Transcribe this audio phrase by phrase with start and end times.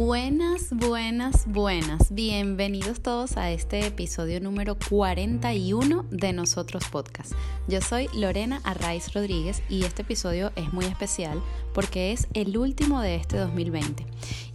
[0.00, 2.14] Buenas, buenas, buenas.
[2.14, 7.32] Bienvenidos todos a este episodio número 41 de Nosotros Podcast.
[7.68, 11.42] Yo soy Lorena Arraiz Rodríguez y este episodio es muy especial
[11.74, 14.06] porque es el último de este 2020.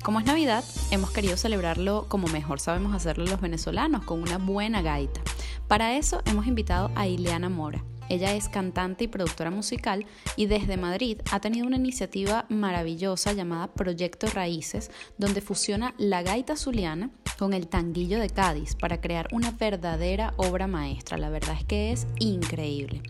[0.03, 4.81] Como es Navidad, hemos querido celebrarlo como mejor sabemos hacerlo los venezolanos, con una buena
[4.81, 5.21] gaita.
[5.67, 7.83] Para eso hemos invitado a Ileana Mora.
[8.09, 10.05] Ella es cantante y productora musical
[10.35, 16.55] y desde Madrid ha tenido una iniciativa maravillosa llamada Proyecto Raíces, donde fusiona la gaita
[16.55, 21.17] zuliana con el tanguillo de Cádiz para crear una verdadera obra maestra.
[21.17, 23.01] La verdad es que es increíble.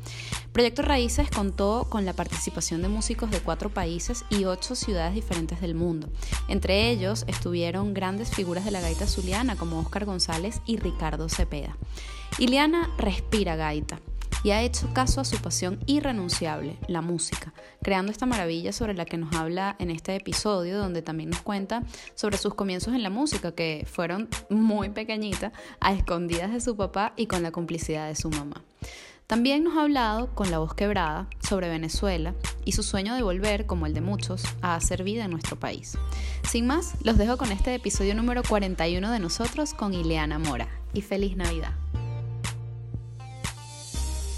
[0.51, 5.59] Proyecto Raíces contó con la participación de músicos de cuatro países y ocho ciudades diferentes
[5.59, 6.07] del mundo.
[6.47, 11.75] Entre ellos estuvieron grandes figuras de la gaita zuliana como Óscar González y Ricardo Cepeda.
[12.39, 13.99] Ileana respira gaita
[14.45, 17.51] y ha hecho caso a su pasión irrenunciable, la música,
[17.81, 21.81] creando esta maravilla sobre la que nos habla en este episodio, donde también nos cuenta
[22.13, 27.13] sobre sus comienzos en la música, que fueron muy pequeñitas, a escondidas de su papá
[27.15, 28.61] y con la complicidad de su mamá.
[29.25, 32.35] También nos ha hablado, con la voz quebrada, sobre Venezuela
[32.65, 35.97] y su sueño de volver, como el de muchos, a hacer vida en nuestro país.
[36.47, 40.67] Sin más, los dejo con este episodio número 41 de nosotros con Ileana Mora.
[40.93, 41.73] Y feliz Navidad.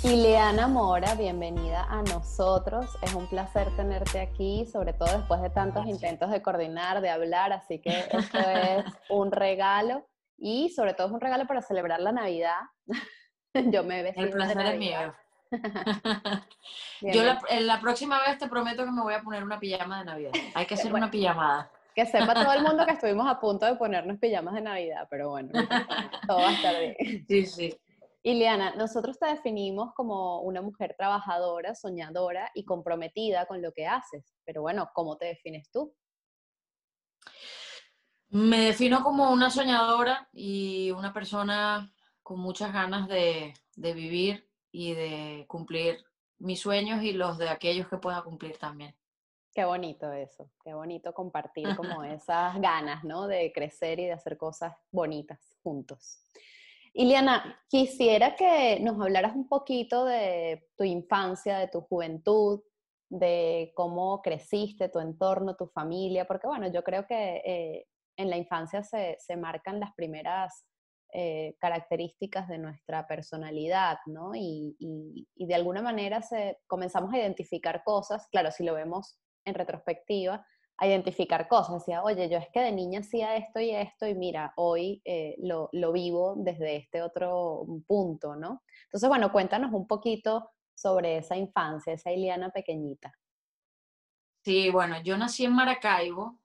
[0.08, 2.98] Ileana Mora, bienvenida a nosotros.
[3.02, 7.52] Es un placer tenerte aquí, sobre todo después de tantos intentos de coordinar, de hablar,
[7.52, 12.14] así que esto es un regalo y sobre todo es un regalo para celebrar la
[12.14, 12.56] Navidad.
[13.54, 15.14] Yo me vestí El placer es mío.
[17.02, 20.32] Yo la, próxima vez te prometo que me voy a poner una pijama de Navidad.
[20.54, 21.70] Hay que hacer una pijamada.
[21.94, 25.32] Que sepa todo el mundo que estuvimos a punto de ponernos pijamas de Navidad, pero
[25.32, 25.52] bueno,
[26.28, 27.26] todo va a estar bien.
[27.28, 27.78] Sí, sí.
[28.28, 34.36] Ileana, nosotros te definimos como una mujer trabajadora, soñadora y comprometida con lo que haces,
[34.44, 35.96] pero bueno, ¿cómo te defines tú?
[38.28, 41.90] Me defino como una soñadora y una persona
[42.22, 46.04] con muchas ganas de, vivir y de cumplir
[46.38, 48.94] mis sueños y los de aquellos que pueda cumplir también.
[49.54, 53.26] Qué bonito eso, qué bonito compartir como esas ganas, ¿no?
[53.26, 56.20] De crecer y de hacer cosas bonitas juntos.
[57.00, 62.64] Iliana, quisiera que nos hablaras un poquito de tu infancia, de tu juventud,
[63.08, 67.86] de cómo creciste, tu entorno, tu familia, porque bueno, yo creo que eh,
[68.18, 70.66] en la infancia se, marcan las primeras
[71.14, 74.32] eh, características de nuestra personalidad, ¿no?
[74.34, 79.54] Y, y, de alguna manera se, comenzamos a identificar cosas, claro, si lo vemos en
[79.54, 80.44] retrospectiva,
[80.78, 81.80] a identificar cosas.
[81.80, 85.36] Decía, oye, yo es que de niña hacía esto y esto y mira, hoy eh,
[85.40, 88.64] lo, lo, vivo desde este otro punto, ¿no?
[88.86, 93.12] Entonces, bueno, cuéntanos un poquito sobre esa infancia, esa Iliana pequeñita.
[94.44, 96.40] Sí, bueno, yo nací en Maracaibo,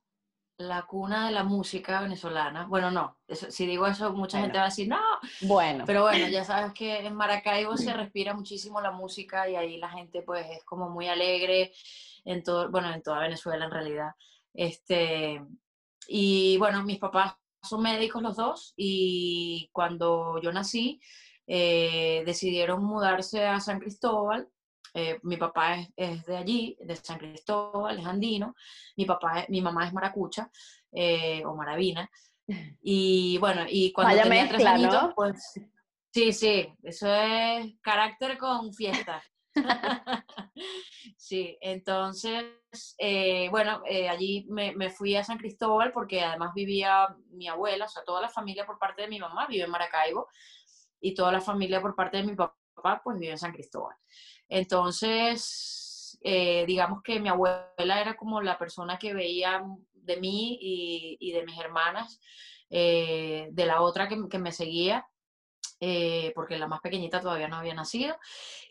[0.58, 2.66] la cuna de la música venezolana.
[2.66, 5.00] Bueno, no, si digo eso, mucha gente va a decir, no.
[5.42, 5.84] Bueno.
[5.86, 9.90] Pero bueno, ya sabes que en Maracaibo se respira muchísimo la música y ahí la
[9.90, 11.72] gente pues es como muy alegre
[12.24, 14.12] en todo, bueno, en toda Venezuela en realidad.
[14.54, 15.42] Este,
[16.06, 21.00] y bueno, mis papás son médicos los dos y cuando yo nací
[21.46, 24.48] eh, decidieron mudarse a San Cristóbal.
[24.94, 28.54] Eh, mi papá es, de allí, de San Cristóbal, es andino.
[28.96, 30.50] Mi, papá, mi mamá es maracucha
[30.92, 32.08] eh, o maravina.
[32.82, 35.54] Y bueno, y cuando tenía tres añitos, pues
[36.12, 39.22] sí, sí, eso es carácter con fiesta.
[41.16, 42.44] sí, entonces,
[42.98, 47.88] eh, bueno, eh, allí me, fui a San Cristóbal porque además vivía mi abuela, o
[47.88, 50.28] sea, toda la familia por parte de mi mamá vive en Maracaibo
[51.00, 53.96] y toda la familia por parte de mi papá pues vive en San Cristóbal.
[54.54, 59.64] Entonces, eh, digamos que mi abuela era como la persona que veía
[59.94, 62.20] de mí y, de mis hermanas,
[62.68, 65.06] de la otra que, me seguía,
[66.34, 68.16] porque la más pequeñita todavía no había nacido.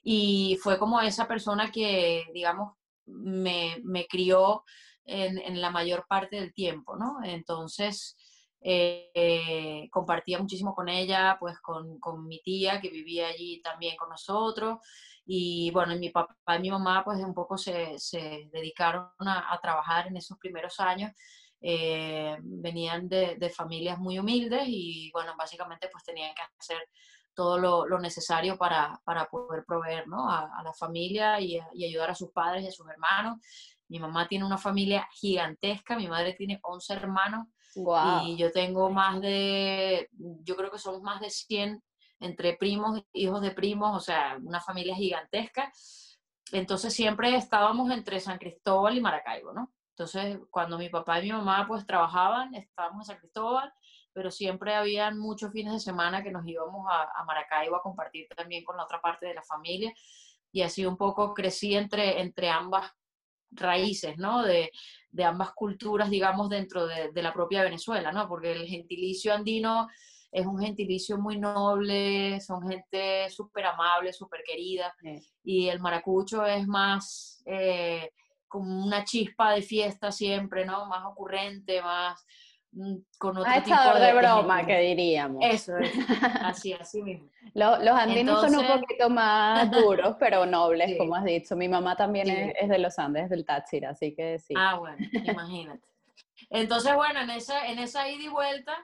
[0.04, 4.64] Y fue como esa persona que, digamos, me, me crió
[5.06, 7.18] en, la mayor parte del tiempo, ¿no?
[7.24, 8.16] Entonces,
[8.62, 14.10] eh, compartía muchísimo con ella, pues con, con, mi tía que vivía allí también con
[14.10, 14.78] nosotros.
[15.26, 19.60] Y bueno, mi papá y mi mamá pues un poco se, se dedicaron a, a,
[19.60, 21.12] trabajar en esos primeros años.
[21.62, 26.80] Eh, venían de, de, familias muy humildes y bueno, básicamente pues tenían que hacer
[27.34, 32.68] todo lo, necesario para, poder proveer a, la familia y, ayudar a sus padres y
[32.68, 33.40] a sus hermanos.
[33.88, 37.48] Mi mamá tiene una familia gigantesca, mi madre tiene 11 hermanos
[38.24, 41.82] y yo tengo más de, yo creo que somos más de 100
[42.22, 45.72] entre primos, hijos de primos, o sea, una familia gigantesca.
[46.52, 49.74] Entonces siempre estábamos entre San Cristóbal y Maracaibo, ¿no?
[49.90, 53.74] Entonces, cuando mi papá y mi mamá pues trabajaban, estábamos en San Cristóbal,
[54.14, 58.64] pero siempre habían muchos fines de semana que nos íbamos a, Maracaibo a compartir también
[58.64, 59.94] con la otra parte de la familia.
[60.52, 62.92] Y así un poco crecí entre, entre ambas
[63.52, 64.44] raíces, ¿no?
[64.44, 64.72] De,
[65.10, 68.28] de ambas culturas, digamos, dentro de, de, la propia Venezuela, ¿no?
[68.28, 69.88] Porque el gentilicio andino
[70.32, 75.20] es un gentilicio muy noble, son gente súper amable, súper querida, sí.
[75.44, 78.12] y el maracucho es más eh,
[78.48, 80.86] como una chispa de fiesta siempre, ¿no?
[80.86, 82.26] Más ocurrente, más
[82.72, 85.44] mm, con otro tipo de, de broma, que diríamos.
[85.44, 85.92] Eso, es,
[86.42, 87.30] así, así mismo.
[87.54, 90.98] Los, los andinos Entonces, son un poquito más duros, pero nobles, sí.
[90.98, 91.58] como has dicho.
[91.58, 92.34] Mi mamá también sí.
[92.34, 94.54] es, es, de los Andes, del Táchira, así que sí.
[94.58, 95.88] Ah, bueno, imagínate.
[96.50, 98.78] Entonces, bueno, en esa, en esa ida y vuelta,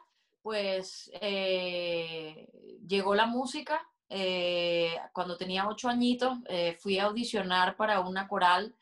[0.48, 2.48] pues eh,
[2.88, 3.86] llegó la música.
[4.08, 8.74] Eh, cuando tenía ocho añitos, eh, fui a audicionar para una coral,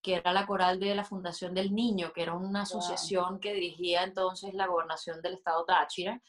[0.00, 3.40] que era la coral de la Fundación del Niño, que era una asociación wow.
[3.40, 6.22] que dirigía entonces la gobernación del estado Táchira.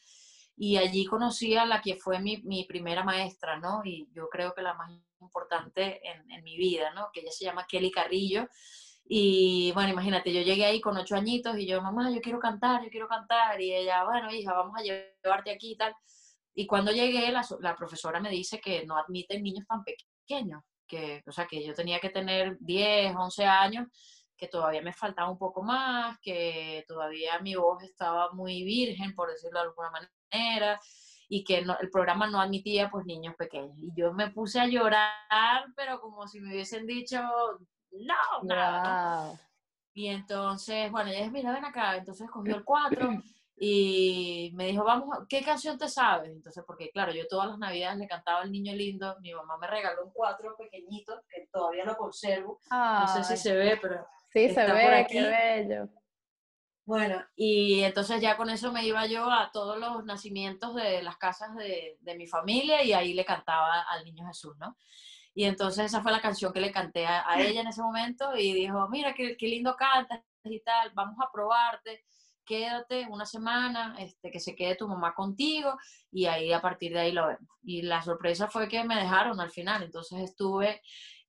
[0.58, 3.80] Y allí conocí a la que fue mi, mi, primera maestra, ¿no?
[3.86, 4.92] Y yo creo que la más
[5.22, 7.08] importante en, en mi vida, ¿no?
[7.14, 8.46] Que ella se llama Kelly Carrillo.
[9.04, 12.82] Y bueno, imagínate, yo llegué ahí con ocho añitos y yo, mamá, yo quiero cantar,
[12.82, 13.60] yo quiero cantar.
[13.60, 15.94] Y ella, bueno, hija, vamos a llevarte aquí y tal.
[16.54, 21.22] Y cuando llegué, la, la profesora me dice que no admiten niños tan pequeños, que,
[21.26, 23.88] o sea, que yo tenía que tener 10, 11 años,
[24.36, 29.30] que todavía me faltaba un poco más, que todavía mi voz estaba muy virgen, por
[29.30, 30.80] decirlo de alguna manera,
[31.28, 33.78] y que no, el programa no admitía pues niños pequeños.
[33.78, 37.22] Y yo me puse a llorar, pero como si me hubiesen dicho,
[37.92, 39.26] no, nada.
[39.28, 39.38] Wow.
[39.94, 41.96] Y entonces, bueno, ella dice, mira, ven acá.
[41.96, 43.22] Entonces cogió el 4
[43.56, 46.30] y me dijo, vamos, ¿qué canción te sabes?
[46.30, 49.16] Entonces, porque claro, yo todas las navidades le cantaba El Niño Lindo.
[49.20, 52.58] Mi mamá me regaló un 4 pequeñito que todavía lo conservo.
[52.70, 53.02] Ay.
[53.02, 54.06] No sé si se ve, pero.
[54.30, 55.14] Sí, se ve, por aquí.
[55.14, 55.88] qué bello.
[56.84, 61.16] Bueno, y entonces ya con eso me iba yo a todos los nacimientos de las
[61.16, 64.76] casas de, de mi familia y ahí le cantaba al Niño Jesús, ¿no?
[65.34, 68.52] Y entonces esa fue la canción que le canté a, ella en ese momento y
[68.52, 72.04] dijo, mira, qué, qué, lindo cantas y tal, vamos a probarte,
[72.44, 75.76] quédate una semana, este, que se quede tu mamá contigo
[76.10, 77.48] y ahí a partir de ahí lo vemos.
[77.62, 80.82] Y la sorpresa fue que me dejaron al final, entonces estuve,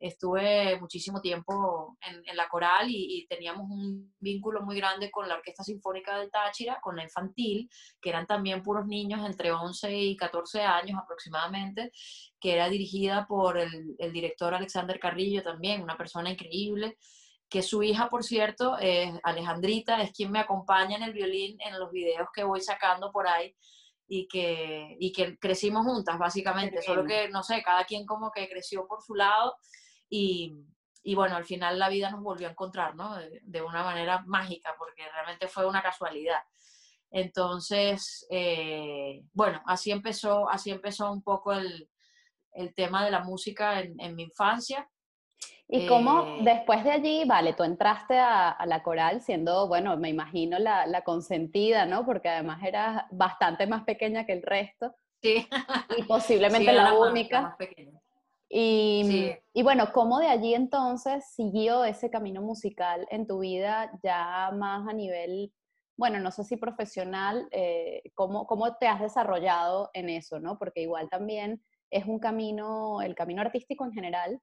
[0.08, 5.30] estuve muchísimo tiempo en, en la coral y, y, teníamos un vínculo muy grande con
[5.30, 7.70] la Orquesta Sinfónica del Táchira, con la infantil,
[8.02, 11.92] que eran también puros niños entre 11 y 14 años aproximadamente,
[12.38, 16.98] que era dirigida por el, el director Alexander Carrillo también, una persona increíble
[17.50, 21.80] que su hija, por cierto, es Alejandrita, es quien me acompaña en el violín en
[21.80, 23.56] los videos que voy sacando por ahí
[24.08, 28.50] y que, y que crecimos juntas, básicamente, solo que, no sé, cada quien como que
[28.50, 29.56] creció por su lado
[30.15, 30.54] y,
[31.01, 33.15] y bueno, al final la vida nos volvió a encontrar, ¿no?
[33.15, 36.39] De, de, una manera mágica, porque realmente fue una casualidad.
[37.10, 41.89] Entonces, eh, bueno, así empezó, así empezó un poco el,
[42.51, 44.88] el tema de la música en, en mi infancia.
[45.68, 49.98] ¿Y cómo eh, después de allí, vale, tú entraste a, a, la coral siendo, bueno,
[49.98, 52.06] me imagino la, la, consentida, ¿no?
[52.06, 54.94] Porque además eras bastante más pequeña que el resto.
[55.24, 55.48] Sí.
[55.98, 57.42] Y posiblemente sí, la única.
[57.42, 58.03] Más, más
[58.56, 59.36] y, sí.
[59.54, 64.88] y, bueno, ¿cómo de allí entonces siguió ese camino musical en tu vida ya más
[64.88, 65.51] a nivel,
[65.98, 70.60] bueno, no sé si profesional, eh, ¿cómo, ¿cómo te has desarrollado en eso, no?
[70.60, 74.39] Porque igual también es un camino, el camino artístico en general,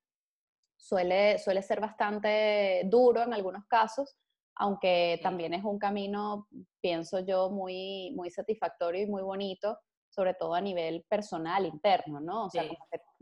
[0.76, 4.16] suele, suele ser bastante duro en algunos casos,
[4.56, 6.48] aunque también es un camino,
[6.80, 9.78] pienso yo, muy, muy satisfactorio y muy bonito,
[10.10, 12.46] sobre todo a nivel personal, interno, ¿no?
[12.46, 12.76] O sea, sí.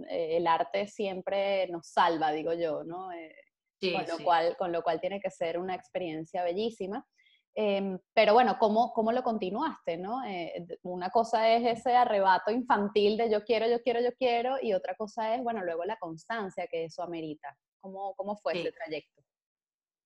[0.08, 3.12] eh, el arte siempre nos salva, digo yo, ¿no?
[3.12, 3.34] Eh,
[3.78, 4.24] sí, con, lo sí.
[4.24, 7.06] cual, con lo cual tiene que ser una experiencia bellísima.
[7.54, 9.96] Eh, pero bueno, ¿cómo, ¿cómo, lo continuaste?
[9.96, 10.24] ¿no?
[10.24, 14.74] Eh, una cosa es ese arrebato infantil de yo quiero, yo quiero, yo quiero, y
[14.74, 17.56] otra cosa es, bueno, luego la constancia que eso amerita.
[17.80, 18.60] ¿Cómo, cómo fue sí.
[18.60, 19.22] ese trayecto?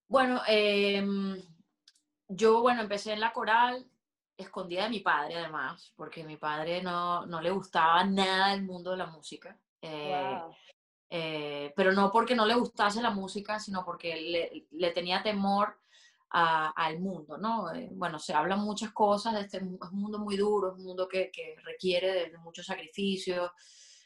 [0.08, 1.04] Bueno, eh,
[2.28, 3.86] yo, bueno, empecé en la coral,
[4.42, 8.90] escondida de mi padre además, porque mi padre no, no le gustaba nada el mundo
[8.92, 9.58] de la música.
[9.82, 10.54] Wow.
[11.74, 15.76] pero no porque no le gustase la música, sino porque le, le tenía temor
[16.32, 17.72] a, al mundo, ¿no?
[17.72, 20.84] Eh, bueno, se hablan muchas cosas de este es un mundo muy duro, es un
[20.84, 23.50] mundo que, que requiere de, muchos sacrificios,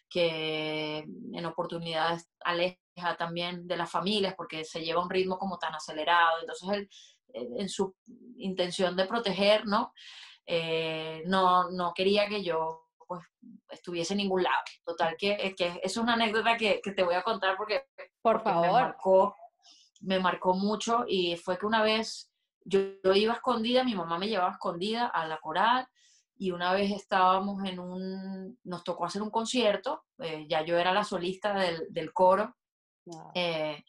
[0.09, 0.99] que
[1.33, 6.41] en oportunidades aleja también de las familias porque se lleva un ritmo como tan acelerado.
[6.41, 6.91] Entonces, él, eh,
[7.33, 7.95] en su
[8.37, 9.93] intención de proteger, ¿no?
[10.47, 13.23] Eh, no, no quería que yo pues,
[13.69, 14.57] estuviese en ningún lado.
[14.85, 17.85] Total, que, que es una anécdota que, que te voy a contar porque,
[18.23, 18.67] Por porque favor.
[18.67, 19.37] me marcó
[20.01, 22.31] me marcó mucho y fue que una vez
[22.65, 22.81] yo,
[23.15, 25.87] iba escondida, mi mamá me llevaba escondida a la coral
[26.39, 30.93] y una vez estábamos en un, nos tocó hacer un concierto, eh, ya yo era
[30.93, 32.55] la solista del, del coro,
[33.35, 33.85] eh,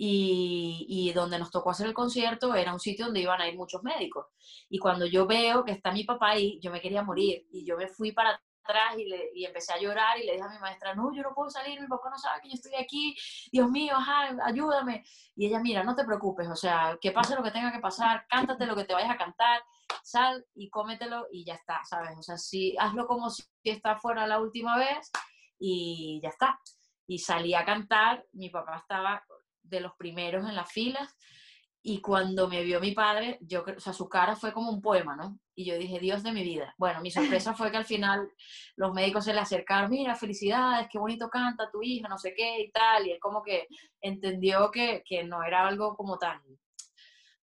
[0.00, 3.56] y, y, donde nos tocó hacer el concierto era un sitio donde iban a ir
[3.56, 4.26] muchos médicos.
[4.70, 7.76] Y cuando yo veo que está mi papá ahí, yo me quería morir y yo
[7.76, 10.58] me fui para atrás y, le, y empecé a llorar y le dije a mi
[10.60, 13.16] maestra, no, yo no puedo salir, mi papá no sabe que yo estoy aquí,
[13.50, 15.04] Dios mío, ajá, ayúdame.
[15.34, 18.24] Y ella, mira, no te preocupes, o sea, que pase lo que tenga que pasar,
[18.28, 19.62] cántate lo que te vayas a cantar,
[20.04, 22.16] sal y cómetelo y ya está, ¿sabes?
[22.16, 25.10] O sea, si, hazlo como si está fuera la última vez
[25.58, 26.60] y ya está.
[27.06, 29.24] Y salí a cantar, mi papá estaba
[29.68, 31.16] de los primeros en las filas
[31.82, 35.16] y cuando me vio mi padre, yo, o sea, su cara fue como un poema,
[35.16, 35.38] ¿no?
[35.54, 36.74] Y yo dije, Dios de mi vida.
[36.76, 38.30] Bueno, mi sorpresa fue que al final
[38.76, 42.60] los médicos se le acercaron, mira, felicidades, qué bonito canta tu hija, no sé qué
[42.60, 43.06] y tal.
[43.06, 43.68] Y él como que
[44.00, 46.42] entendió que, que no era algo como tan,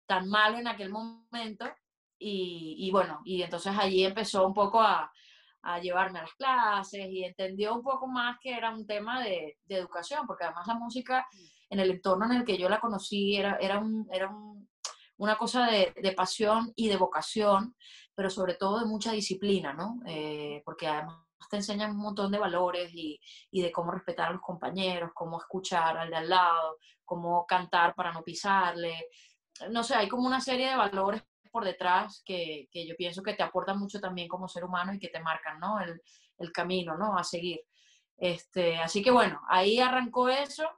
[0.06, 1.66] tan malo en aquel momento.
[2.18, 5.12] Y, y bueno, y entonces allí empezó un poco a,
[5.62, 9.58] a llevarme a las clases y entendió un poco más que era un tema de,
[9.64, 11.26] de educación, porque además la música
[11.70, 14.30] en el entorno en el que yo la conocí era, era, un, era
[15.16, 17.76] una cosa de, de, pasión y de vocación,
[18.14, 20.00] pero sobre todo de mucha disciplina, ¿no?
[20.06, 24.32] Eh, porque además te enseñan un montón de valores y, y, de cómo respetar a
[24.32, 29.06] los compañeros, cómo escuchar al de al lado, cómo cantar para no pisarle.
[29.70, 33.34] No sé, hay como una serie de valores por detrás que, que yo pienso que
[33.34, 35.80] te aportan mucho también como ser humano y que te marcan, ¿no?
[35.80, 36.00] El,
[36.38, 37.16] el camino, ¿no?
[37.16, 37.60] A seguir.
[38.16, 40.68] Este, así que bueno, ahí arrancó eso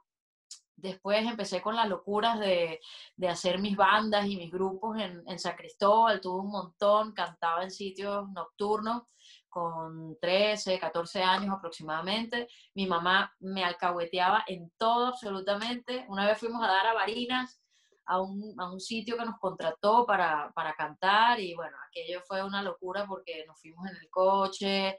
[0.83, 2.81] Después empecé con las locuras de,
[3.15, 7.63] de, hacer mis bandas y mis grupos en, en San Cristóbal, tuve un montón, cantaba
[7.63, 9.03] en sitios nocturnos
[9.47, 12.49] con 13, 14 años aproximadamente.
[12.73, 16.05] Mi mamá me alcahueteaba en todo absolutamente.
[16.09, 17.61] Una vez fuimos a dar a Barinas,
[18.05, 22.43] a un, a un sitio que nos contrató para, para, cantar y bueno, aquello fue
[22.43, 24.97] una locura porque nos fuimos en el coche,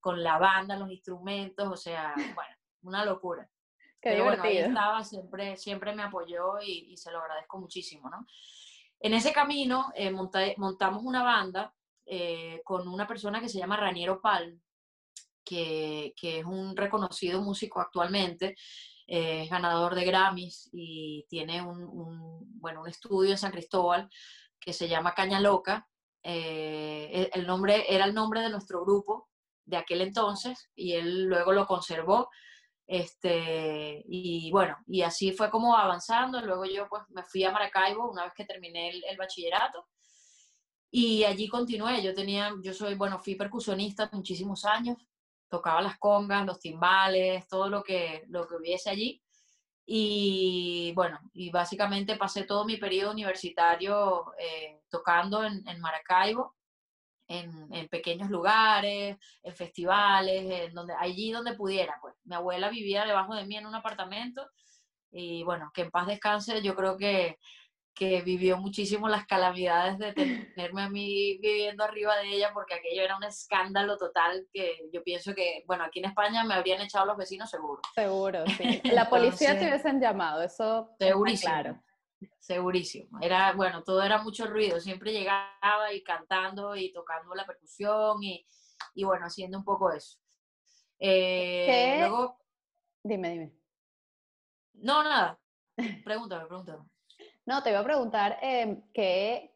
[0.00, 3.48] con la banda, los instrumentos, o sea, bueno, una locura.
[4.00, 8.08] Qué Pero bueno, ahí estaba, siempre, siempre me apoyó y, y, se lo agradezco muchísimo,
[8.08, 8.26] ¿no?
[8.98, 11.74] En ese camino eh, monta, montamos una banda
[12.06, 14.60] eh, con una persona que se llama Raniero Pal,
[15.44, 18.56] que, que es un reconocido músico actualmente,
[19.06, 24.08] eh, es ganador de Grammys y tiene un, un, bueno, un estudio en San Cristóbal
[24.60, 25.88] que se llama Caña Loca.
[26.22, 29.28] Eh, el nombre era el nombre de nuestro grupo
[29.64, 32.28] de aquel entonces y él luego lo conservó
[32.90, 36.40] este, y bueno, y así fue como avanzando.
[36.40, 39.86] Luego yo pues me fui a Maracaibo una vez que terminé el, bachillerato
[40.90, 42.02] y allí continué.
[42.02, 44.98] Yo tenía, yo soy, bueno, fui percusionista muchísimos años,
[45.48, 49.22] tocaba las congas, los timbales, todo lo que, lo que hubiese allí.
[49.86, 56.56] Y bueno, y básicamente pasé todo mi periodo universitario eh, tocando en, en Maracaibo
[57.30, 61.96] en, pequeños lugares, en festivales, en donde, allí donde pudiera.
[62.00, 64.48] Pues mi abuela vivía debajo de mí en un apartamento
[65.12, 67.38] y bueno, que en paz descanse, yo creo que,
[67.94, 73.02] que vivió muchísimo las calamidades de tenerme a mí viviendo arriba de ella porque aquello
[73.02, 77.06] era un escándalo total que yo pienso que, bueno, aquí en España me habrían echado
[77.06, 77.80] los vecinos seguro.
[77.94, 78.80] Seguro, sí.
[78.92, 81.52] La policía te hubiesen llamado, eso segurísimo.
[81.52, 81.82] Claro.
[82.38, 83.18] Segurísimo.
[83.20, 84.80] Era, bueno, todo era mucho ruido.
[84.80, 88.44] Siempre llegaba y cantando y tocando la percusión y,
[88.94, 90.18] y bueno, haciendo un poco eso.
[90.98, 92.38] Eh, luego...
[93.02, 93.52] Dime, dime.
[94.74, 95.38] No, nada.
[96.04, 96.84] Pregúntame, pregúntame.
[97.46, 99.54] no, te iba a preguntar eh, ¿qué,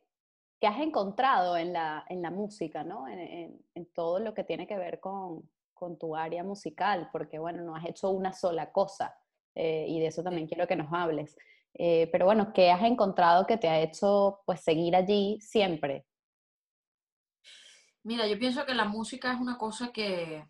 [0.59, 3.07] ¿qué, has encontrado en la, en la música, ¿no?
[3.09, 7.39] En, en, en, todo lo que tiene que ver con, con, tu área musical, porque
[7.39, 9.15] bueno, no has hecho una sola cosa
[9.55, 11.37] eh, y de eso también quiero que nos hables.
[11.75, 16.07] Eh, pero bueno, ¿qué has encontrado que te ha hecho pues seguir allí siempre?
[18.05, 20.47] Mira, yo pienso que la música es una cosa que,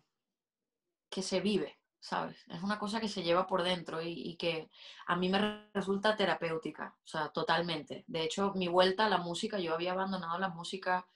[1.09, 2.45] que se vive, ¿sabes?
[2.49, 4.69] Es una cosa que se lleva por dentro y, y, que
[5.07, 8.03] a mí me resulta terapéutica, o sea, totalmente.
[8.07, 11.07] De hecho, mi vuelta a la música, yo había abandonado la música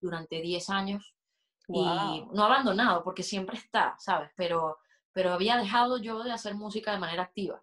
[0.00, 1.14] durante 10 años
[1.68, 2.14] wow.
[2.14, 4.30] y no abandonado porque siempre está, ¿sabes?
[4.36, 4.78] Pero,
[5.12, 7.62] pero había dejado yo de hacer música de manera activa.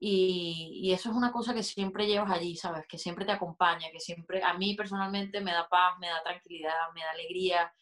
[0.00, 2.86] Y, y, eso es una cosa que siempre llevas allí, ¿sabes?
[2.88, 6.92] Que siempre te acompaña, que siempre, a mí personalmente me da paz, me da tranquilidad,
[6.94, 7.72] me da alegría,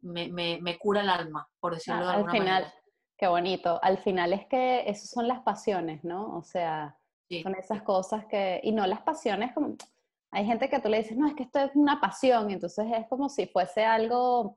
[0.00, 2.82] me, me, me cura el alma, por decirlo ah, de alguna al final, manera.
[3.16, 3.78] Qué bonito.
[3.82, 6.36] Al final es que esas son las pasiones, ¿no?
[6.36, 7.42] O sea, sí.
[7.42, 9.76] son esas cosas que, y no las pasiones como,
[10.32, 12.86] hay gente que tú le dices, no, es que esto es una pasión, y entonces
[12.92, 14.56] es como si fuese algo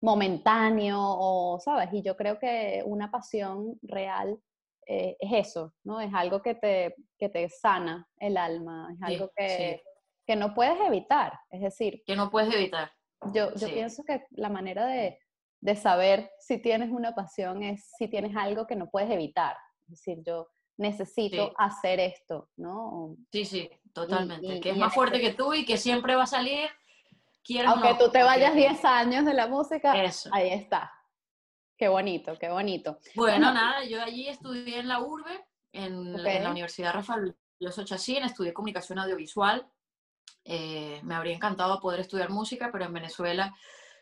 [0.00, 1.92] momentáneo o, ¿sabes?
[1.92, 4.38] Y yo creo que una pasión real
[4.86, 6.00] eh, es eso, ¿no?
[6.00, 9.82] Es algo que te, que te sana el alma, es algo que, sí.
[10.26, 11.38] que no puedes evitar.
[11.50, 12.92] Es decir, que no puedes evitar.
[13.32, 15.18] Yo, yo pienso que la manera de,
[15.60, 19.56] de, saber si tienes una pasión es si tienes algo que no puedes evitar.
[19.82, 23.16] Es decir, yo necesito hacer esto, ¿no?
[23.30, 24.60] Sí, sí, totalmente.
[24.60, 26.68] que es más fuerte que tú y que siempre va a salir.
[27.66, 30.92] Aunque tú te vayas 10 años de la música, ahí está.
[31.82, 33.00] Qué bonito, qué bonito.
[33.16, 38.52] Bueno, nada, yo allí estudié en la URBE, en, la Universidad Rafael Lloso Chacín, estudié
[38.52, 39.66] comunicación audiovisual.
[40.44, 43.52] Eh, me habría encantado poder estudiar música, pero en Venezuela,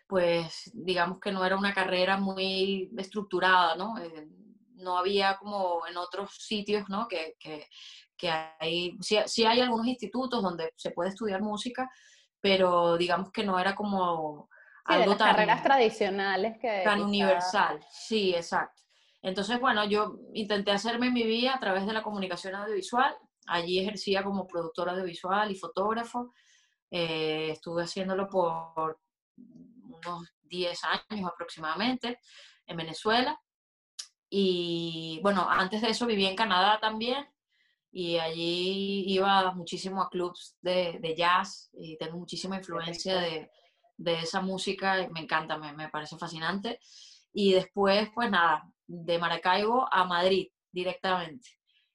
[0.06, 3.96] pues digamos que no era una carrera muy estructurada, ¿no?
[3.96, 4.28] Eh,
[4.74, 7.08] no había como en otros sitios, ¿no?
[7.08, 7.66] Que, que,
[8.14, 11.90] que hay, sí, sí, hay algunos institutos donde se puede estudiar música,
[12.42, 14.50] pero digamos que no era como
[14.90, 17.84] algo tan, carreras tradicionales que tan universal.
[17.90, 18.82] Sí, exacto.
[19.22, 23.16] Entonces, bueno, yo intenté hacerme mi vida a través de la comunicación audiovisual.
[23.46, 26.32] Allí ejercía como productor audiovisual y fotógrafo.
[26.90, 28.98] Eh, estuve haciéndolo por
[29.36, 32.18] unos 10 años aproximadamente
[32.66, 33.38] en Venezuela.
[34.30, 37.26] Y bueno, antes de eso viví en Canadá también
[37.92, 43.50] y allí iba muchísimo a clubs de, de jazz y tengo muchísima influencia de,
[44.00, 46.80] de, esa música, me encanta, me, me, parece fascinante.
[47.32, 51.48] Y después, pues nada, de Maracaibo a Madrid directamente.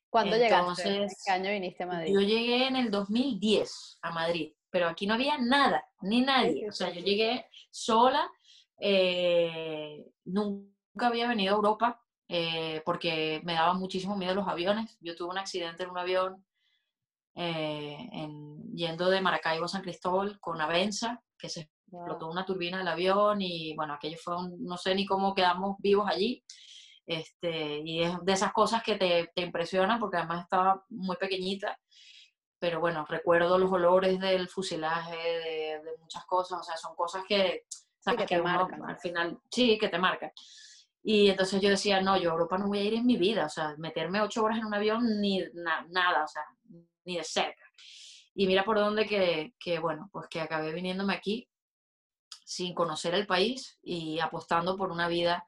[0.09, 1.07] ¿Cuándo llegaste?
[1.25, 2.13] ¿Qué año viniste a Madrid?
[2.13, 6.69] Yo llegué en el 2010 a Madrid, pero aquí no había nada, ni nadie.
[6.69, 8.29] O sea, yo llegué sola,
[8.79, 14.97] eh, nunca había venido a Europa, eh, porque me daba muchísimo miedo los aviones.
[15.01, 16.45] Yo tuve un accidente en un avión
[17.35, 18.09] eh,
[18.73, 23.41] yendo de Maracaibo a San Cristóbal con Avenza, que se explotó una turbina del avión
[23.41, 26.43] y bueno, aquello fue un, no sé ni cómo quedamos vivos allí.
[27.05, 31.77] Este, y es de esas cosas que te, te impresionan porque además estaba muy pequeñita,
[32.57, 37.65] pero bueno, recuerdo los olores del fusilaje, de, muchas cosas, o sea, son cosas que,
[38.17, 38.83] que, te marcan.
[38.83, 40.31] al final, sí, que te marcan.
[41.03, 43.45] Y entonces yo decía, no, yo a Europa no voy a ir en mi vida,
[43.45, 46.43] o sea, meterme ocho horas en un avión, ni nada, o sea,
[47.03, 47.63] ni de cerca.
[48.33, 51.47] Y mira por dónde que, que, bueno, pues que acabé viniéndome aquí
[52.55, 55.47] sin conocer el país y apostando por una vida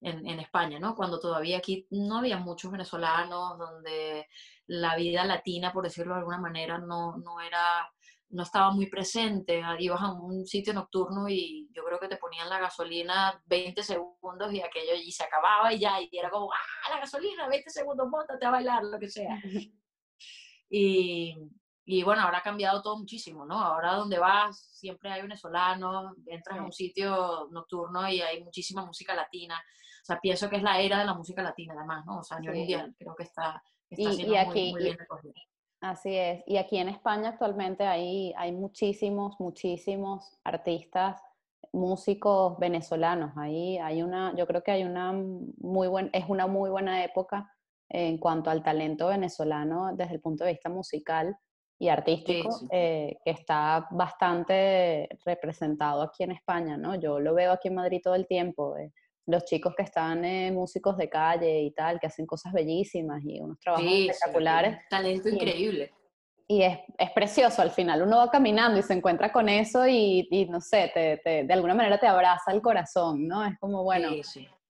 [0.00, 0.94] en, en, España, ¿no?
[0.94, 4.28] Cuando todavía aquí no había muchos venezolanos, donde
[4.66, 7.88] la vida latina, por decirlo de alguna manera, no, no era
[8.30, 9.62] no estaba muy presente.
[9.62, 13.82] Ah, ibas a un sitio nocturno y yo creo que te ponían la gasolina 20
[13.82, 17.70] segundos y aquello y se acababa y ya, y era como, ah, la gasolina, 20
[17.70, 19.40] segundos, montate a bailar, lo que sea.
[20.68, 21.36] Y,
[21.88, 23.54] y bueno, ahora ha cambiado todo muchísimo, ¿no?
[23.54, 29.14] Ahora donde vas siempre hay venezolanos, entras a un sitio nocturno y hay muchísima música
[29.14, 29.54] latina.
[29.54, 32.18] O sea, pienso que es la era de la música latina además, ¿no?
[32.18, 35.34] O sea, a nivel mundial creo que está, está siendo y aquí, muy, bien recogido.
[35.80, 36.42] Así es.
[36.48, 41.22] Y aquí en España actualmente hay, hay muchísimos, muchísimos artistas,
[41.72, 43.30] músicos venezolanos.
[43.36, 47.48] Ahí hay una, yo creo que hay una muy buen, es una muy buena época
[47.88, 51.38] en cuanto al talento venezolano desde el punto de vista musical
[51.78, 56.94] y artístico, eh, que está bastante representado aquí en España, ¿no?
[56.94, 58.76] Yo lo veo aquí en Madrid todo el tiempo.
[58.76, 58.92] Eh,
[59.26, 63.40] los chicos que están eh, músicos de calle y tal, que hacen cosas bellísimas y
[63.40, 64.78] unos trabajos espectaculares.
[64.88, 65.92] talento increíble.
[66.48, 70.28] Y es, es, precioso al final, uno va caminando y se encuentra con eso y,
[70.30, 73.44] y no sé, te, te, de alguna manera te abraza el corazón, ¿no?
[73.44, 74.10] Es como, bueno,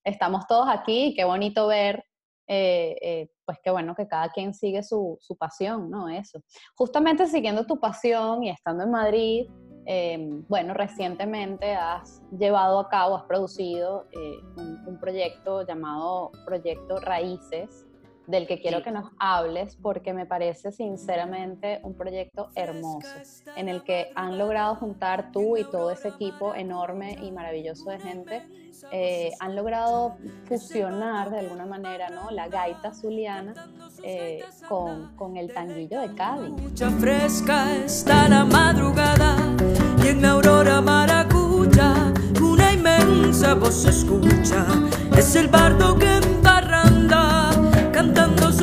[0.03, 2.03] estamos todos aquí, qué bonito ver,
[2.49, 6.09] eh, eh, pues qué bueno que cada quien sigue su, su pasión, ¿no?
[6.09, 6.41] Eso.
[6.75, 9.47] Justamente siguiendo tu pasión y estando en Madrid,
[9.89, 17.86] Em, bueno, recientemente has llevado a cabo, has producido eh, un, proyecto llamado Proyecto Raíces,
[18.27, 23.09] del que quiero que nos hables porque me parece sinceramente un proyecto hermoso,
[23.57, 27.99] en el que han logrado juntar tú y todo ese equipo enorme y maravilloso de
[27.99, 28.43] gente,
[28.93, 32.31] eh, han logrado fusionar de alguna manera ¿no?
[32.31, 33.55] la gaita zuliana
[34.03, 36.51] eh, con, con, el tanguillo de Cádiz.
[36.51, 39.37] Mucha fresca está la madrugada
[40.05, 44.67] y en aurora maracuya una inmensa voz escucha,
[45.17, 46.16] es el bardo que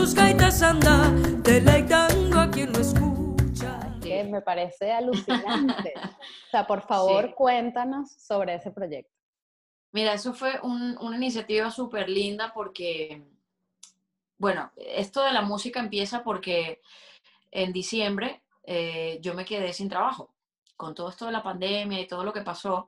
[0.04, 1.10] sus gaitas anda,
[1.44, 3.98] deleitando a quien lo escucha.
[4.02, 5.94] Que me parece alucinante.
[5.96, 9.14] o sea, por favor, cuéntanos sobre ese proyecto.
[9.94, 13.24] Mira, eso fue una iniciativa súper linda porque,
[14.38, 16.82] bueno, esto de la música empieza porque
[17.50, 20.36] en diciembre eh, yo me quedé sin trabajo.
[20.76, 22.88] Con todo esto de la pandemia y todo lo que pasó,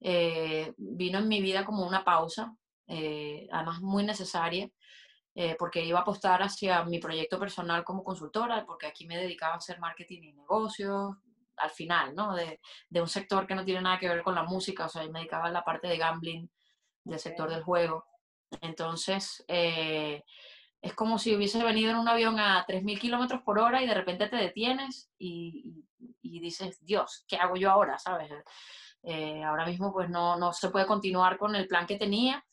[0.00, 2.54] eh, vino en mi vida como una pausa,
[2.88, 4.68] eh, además muy necesaria,
[5.34, 9.54] eh, porque iba a apostar hacia mi proyecto personal como consultora, porque aquí me dedicaba
[9.54, 11.16] a hacer marketing y negocios,
[11.56, 12.34] al final, ¿no?
[12.34, 15.04] De, de, un sector que no tiene nada que ver con la música, o sea,
[15.04, 16.50] yo me dedicaba a la parte de gambling
[17.04, 18.04] del sector del juego.
[18.60, 20.22] Entonces, eh,
[20.80, 23.94] es como si hubiese venido en un avión a 3.000 kilómetros por hora y de
[23.94, 25.84] repente te detienes y,
[26.20, 27.98] y, dices, Dios, ¿qué hago yo ahora?
[27.98, 28.30] ¿Sabes?
[29.04, 32.44] Eh, ahora mismo pues no, no se puede continuar con el plan que tenía.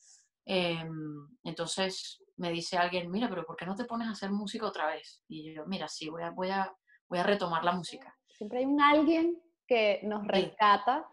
[0.45, 4.65] Em, entonces me dice alguien, mira, pero ¿por qué no te pones a hacer música
[4.65, 5.23] otra vez?
[5.27, 6.73] Y yo, mira, sí, voy a, voy a,
[7.07, 8.17] voy a retomar la música.
[8.37, 11.05] Siempre hay un alguien que nos rescata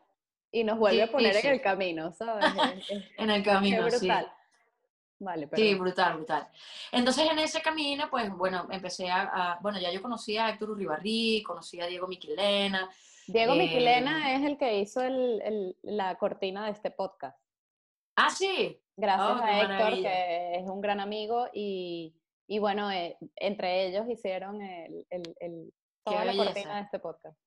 [0.53, 2.47] y nos vuelve a poner en el camino, ¿sabes?
[3.19, 4.09] en el camino, sí.
[5.19, 6.47] Vale, Sí, brutal, brutal.
[6.93, 11.43] Entonces en ese camino, pues bueno, empecé a, bueno, ya yo conocía a Héctor Uribarri,
[11.43, 12.89] conocía a Diego Miquilena.
[13.27, 17.37] Diego Miquilena eh, es el que hizo el, la cortina de este podcast.
[18.17, 18.81] Ah, sí.
[18.97, 22.15] Gracias oh, a Héctor, que es un gran amigo, y,
[22.47, 27.39] y bueno, eh, entre ellos hicieron el, el, toda la cortina de este podcast.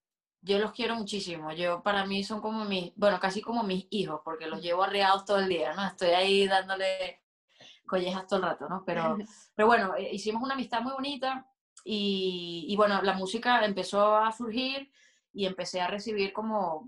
[0.42, 1.52] Yo los quiero muchísimo.
[1.54, 5.26] Yo, para mí, son como mis, bueno, casi como mis hijos, porque los llevo arreados
[5.26, 5.86] todo el día, ¿no?
[5.88, 7.24] Estoy ahí dándole
[7.88, 8.84] collejas todo el rato, ¿no?
[8.86, 9.18] Pero,
[9.56, 11.48] pero bueno, eh, hicimos una amistad muy bonita
[11.84, 14.92] y, y, bueno, la música empezó a surgir
[15.34, 16.88] y empecé a recibir como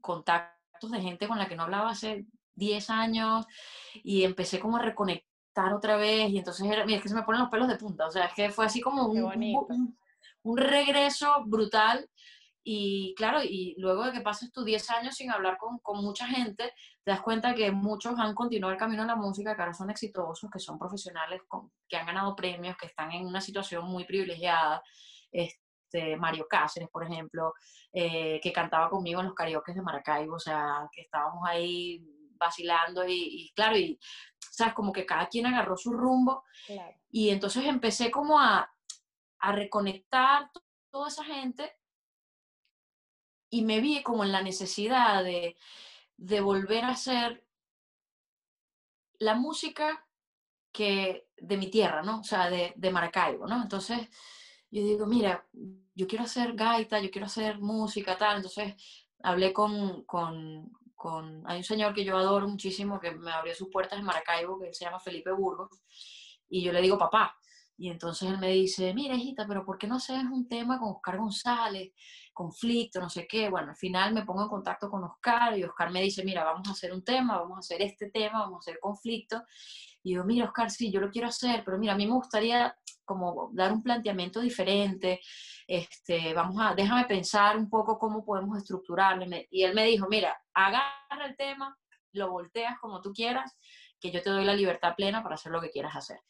[0.00, 3.46] contactos de gente con la que no hablaba hace 10 años
[3.94, 7.22] y empecé como a reconectar otra vez y entonces era, mira, es que se me
[7.22, 9.98] ponen los pelos de punta, o sea, es que fue así como un, un,
[10.42, 12.08] un regreso brutal
[12.64, 16.26] y claro, y luego de que pases tus 10 años sin hablar con, con, mucha
[16.26, 19.74] gente, te das cuenta que muchos han continuado el camino en la música, que ahora
[19.74, 23.84] son exitosos, que son profesionales, con, que han ganado premios, que están en una situación
[23.86, 24.80] muy privilegiada.
[25.32, 27.52] Este, Mario Cáceres, por ejemplo,
[27.92, 32.00] eh, que cantaba conmigo en los karaoke de Maracaibo, o sea, que estábamos ahí
[32.42, 33.98] vacilando y, claro, y
[34.38, 36.44] sabes, como que cada quien agarró su rumbo.
[37.10, 38.70] Y entonces empecé como a,
[39.38, 40.50] a reconectar
[40.90, 41.76] toda esa gente
[43.50, 45.56] y me vi como en la necesidad de,
[46.16, 47.46] de volver a hacer
[49.18, 50.06] la música
[50.72, 52.20] que de mi tierra, ¿no?
[52.20, 53.62] O sea, de, de, Maracaibo, ¿no?
[53.62, 54.08] Entonces,
[54.70, 55.46] yo digo, mira,
[55.94, 58.36] yo quiero hacer gaita, yo quiero hacer música, tal.
[58.36, 58.74] Entonces,
[59.22, 60.72] hablé con, con,
[61.02, 64.60] con, hay un señor que yo adoro muchísimo, que me abrió sus puertas en Maracaibo,
[64.60, 65.82] que se llama Felipe Burgos,
[66.48, 67.36] y yo le digo, papá,
[67.76, 70.90] y entonces él me dice, mira, hijita, pero ¿por qué no haces un tema con
[70.90, 71.92] Oscar González?
[72.32, 73.48] Conflicto, no sé qué.
[73.48, 76.68] Bueno, al final me pongo en contacto con Oscar y Oscar me dice, mira, vamos
[76.68, 79.42] a hacer un tema, vamos a hacer este tema, vamos a hacer conflicto.
[80.04, 82.76] Y yo, mira, Oscar, sí, yo lo quiero hacer, pero mira, a mí me gustaría
[83.04, 85.20] como dar un planteamiento diferente.
[85.66, 89.24] Este, vamos a, déjame pensar un poco cómo podemos estructurarlo.
[89.50, 91.76] Y él me dijo, mira, agarra el tema,
[92.12, 93.56] lo volteas como tú quieras
[94.02, 96.20] que yo te doy la libertad plena para hacer lo que quieras hacer.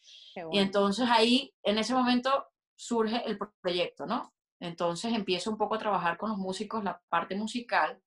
[0.52, 4.34] Y entonces ahí, en ese momento, surge el proyecto, ¿no?
[4.60, 8.00] Entonces empiezo un poco a trabajar con los músicos, la parte musical,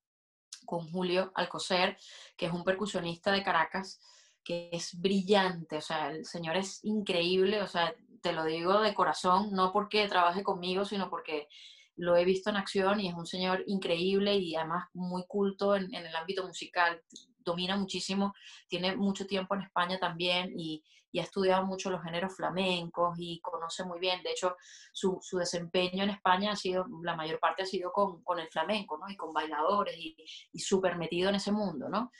[0.64, 1.98] con Julio Alcocer,
[2.36, 4.00] que es un percusionista de Caracas,
[4.42, 8.94] que es brillante, o sea, el señor es increíble, o sea, te lo digo de
[8.94, 11.48] corazón, no porque trabaje conmigo, sino porque
[11.96, 15.94] lo he visto en acción y es un señor increíble y además muy culto en,
[15.94, 17.02] el ámbito musical
[17.38, 18.34] domina muchísimo,
[18.68, 20.82] tiene mucho tiempo en España también y,
[21.18, 24.54] ha estudiado mucho los géneros flamencos y conoce muy bien, de hecho,
[24.92, 29.08] su, desempeño en España ha sido, la mayor parte ha sido con, el flamenco, ¿no?
[29.08, 30.14] Y con bailadores y,
[30.52, 32.12] y súper metido en ese mundo, ¿no?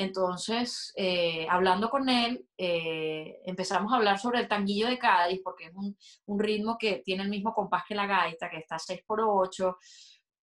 [0.00, 5.64] Entonces, eh, hablando con él, eh, empezamos a hablar sobre el tanguillo de Cádiz, porque
[5.64, 9.20] es un, ritmo que tiene el mismo compás que la gaita, que está 6 por
[9.20, 9.76] 8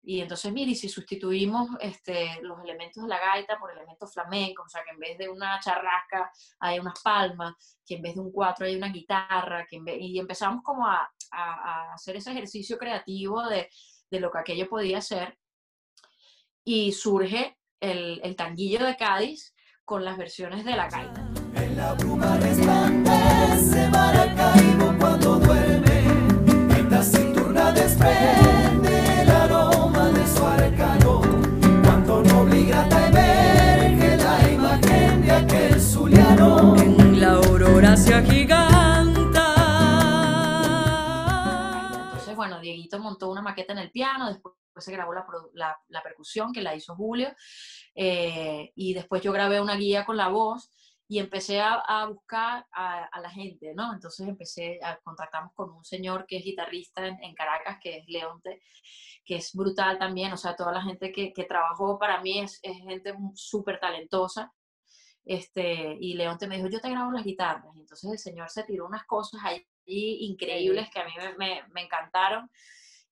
[0.04, 4.70] y entonces, mire, si sustituimos este, los elementos de la gaita por elementos flamencos, o
[4.70, 8.34] sea, que en vez de una charrasca hay unas palmas, que en vez de un
[8.34, 13.70] cuatro hay una guitarra, que y empezamos como a, a, hacer ese ejercicio creativo de,
[14.12, 15.39] de, lo que aquello podía ser.
[16.65, 17.58] Y surge
[17.91, 21.30] el, el tanguillo de Cádiz con las versiones de la gaita.
[21.56, 26.00] En la bruma resplandece Maracaibo cuando duerme,
[26.80, 30.12] en la cintura desprende el aroma
[31.84, 36.76] cuando noble grata emerge la imagen de aquel zuliano.
[36.78, 39.45] En la aurora se agiganta.
[42.06, 46.04] Entonces, bueno, Dieguito montó una maqueta en el piano, después se grabó la, la, la
[46.04, 47.34] percusión que la hizo Julio,
[47.95, 50.69] eh, y después yo grabé una guía con la voz
[51.08, 53.93] y empecé a, buscar a, la gente, ¿no?
[53.93, 58.08] Entonces empecé, a contactamos con un señor que es guitarrista en, en Caracas, que es
[58.08, 58.62] Leonte,
[59.23, 62.60] que es brutal también, o sea, toda la gente que, que trabajó para mí es,
[62.63, 64.51] es gente súper talentosa.
[65.23, 67.75] Este, y Leonte me dijo, yo te grabo las guitarras.
[67.75, 71.63] Y entonces el señor se tiró unas cosas ahí increíbles que a mí me, me,
[71.71, 72.49] me encantaron.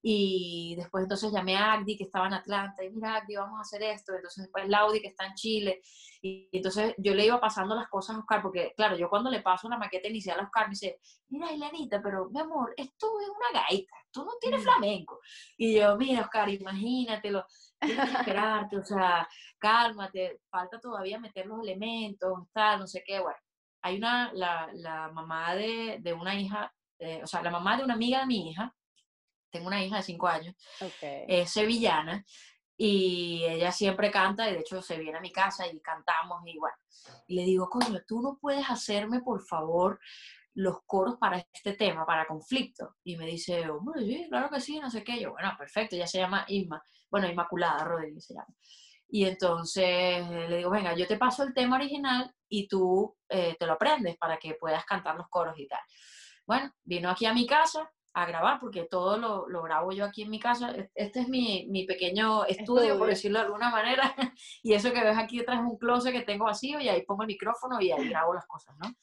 [0.06, 3.62] Y después entonces llamé a Agdi, que estaba en Atlanta, y mira, Agdi, vamos a
[3.62, 4.14] hacer esto.
[4.14, 5.82] Entonces después Laudi, que está en Chile.
[6.22, 9.42] Y, entonces yo le iba pasando las cosas a Oscar, porque claro, yo cuando le
[9.42, 13.30] paso una maqueta inicial a Oscar, me dice, mira, Elenita, pero mi amor, esto es
[13.30, 14.64] una gaita, tú no tienes mm.
[14.64, 15.20] flamenco.
[15.56, 17.46] Y yo, mira, Oscar, imagínatelo,
[17.80, 19.26] tienes que esperarte, o sea,
[19.58, 23.38] cálmate, falta todavía meter los elementos, tal, no sé qué, bueno.
[23.82, 27.84] Hay una, la, la mamá de, de una hija, eh, o sea, la mamá de
[27.84, 28.74] una amiga de mi hija,
[29.54, 30.56] tengo una hija de cinco años,
[31.00, 32.26] es sevillana,
[32.76, 36.58] y ella siempre canta, y de hecho se viene a mi casa y cantamos, y
[36.58, 36.76] bueno,
[37.28, 40.00] y le digo, coño, tú no puedes hacerme, por favor,
[40.56, 42.96] los coros para este tema, para conflicto.
[43.04, 45.20] Y me dice, hombre, sí, claro que sí, no sé qué.
[45.20, 48.54] Yo, bueno, perfecto, ya se llama Inma, bueno, Inmaculada Rodríguez se llama.
[49.10, 53.66] Y entonces le digo, venga, yo te paso el tema original y tú eh, te
[53.66, 55.82] lo aprendes para que puedas cantar los coros y tal.
[56.46, 60.22] Bueno, vino aquí a mi casa, a grabar, porque todo lo, lo, grabo yo aquí
[60.22, 60.72] en mi casa.
[60.72, 64.14] E, este es mi, mi pequeño estudio, por decirlo de alguna manera,
[64.64, 67.24] y eso que ves aquí detrás es un closet que tengo vacío y ahí pongo
[67.24, 68.94] el micrófono y ahí grabo las cosas, ¿no?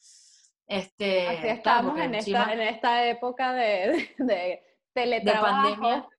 [0.65, 5.69] Este, Así estamos en, esta, en esta época de, de, teletrabajo.
[5.69, 6.09] De pandemia,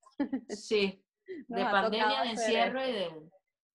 [0.51, 1.03] sí,
[1.49, 3.11] de pandemia, de encierro y de,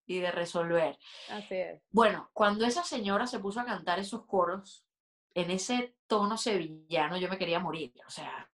[0.05, 0.99] y de resolver.
[1.31, 1.81] Así es.
[1.89, 4.85] Bueno, cuando esa señora se puso a cantar esos coros,
[5.33, 8.49] en ese tono sevillano, yo me quería morir, o sea,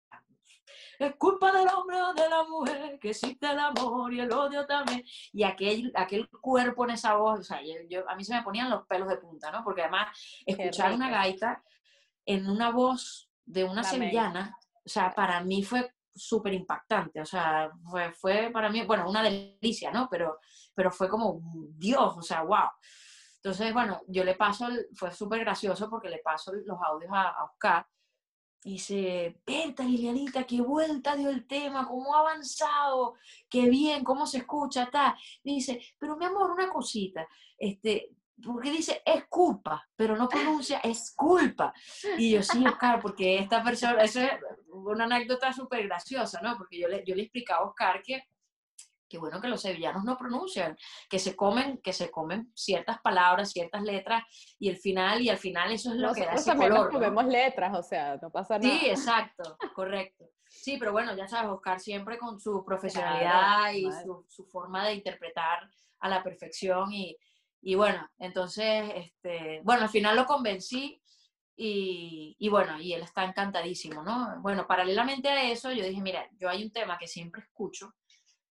[0.98, 4.66] es culpa del hombre o de la mujer que existe el amor y el odio
[4.66, 5.04] también.
[5.32, 8.70] Y aquel, aquel cuerpo en esa voz, o sea, yo, a mí se me ponían
[8.70, 9.62] los pelos de punta, ¿no?
[9.62, 10.08] Porque además
[10.44, 11.62] escuchar una gaita
[12.26, 17.70] en una voz de una sevillana, o sea, para mí fue súper impactante, o sea,
[17.88, 20.08] fue, fue para mí, bueno, una delicia, ¿no?
[20.11, 20.40] Pero,
[20.74, 21.40] pero fue como,
[21.76, 22.68] Dios, o sea, wow.
[23.37, 27.44] Entonces, bueno, yo le paso, fue súper gracioso porque le paso los audios a, a
[27.44, 27.87] Oscar
[28.62, 33.14] dice, Berta Lilianita, qué vuelta dio el tema, cómo ha avanzado,
[33.49, 35.16] qué bien, cómo se escucha, está.
[35.42, 38.11] dice, pero mi amor, una cosita, este,
[38.44, 41.73] porque dice, es culpa, pero no pronuncia, es culpa.
[42.16, 44.31] Y yo, sí, Oscar, porque esta persona, eso es
[44.71, 46.57] una anécdota súper graciosa, ¿no?
[46.57, 48.23] Porque yo le, yo le explicaba a Oscar que
[49.09, 50.77] qué bueno que los sevillanos no pronuncian,
[51.09, 54.23] que se comen, que se comen ciertas palabras, ciertas letras,
[54.59, 56.90] y el final, y al final eso es lo que da ese color.
[56.90, 58.79] comemos letras, o sea, no pasa nada.
[58.79, 60.27] Sí, exacto, correcto.
[60.49, 64.94] Sí, pero bueno, ya sabes, Oscar siempre con su profesionalidad y su, su, forma de
[64.94, 65.68] interpretar
[66.01, 67.16] a la perfección, y,
[67.61, 71.03] y bueno, entonces, este, bueno, al final lo convencí,
[71.61, 74.40] y, y, bueno, y él está encantadísimo, ¿no?
[74.40, 77.94] Bueno, paralelamente a eso, yo dije, mira, yo hay un tema que siempre escucho,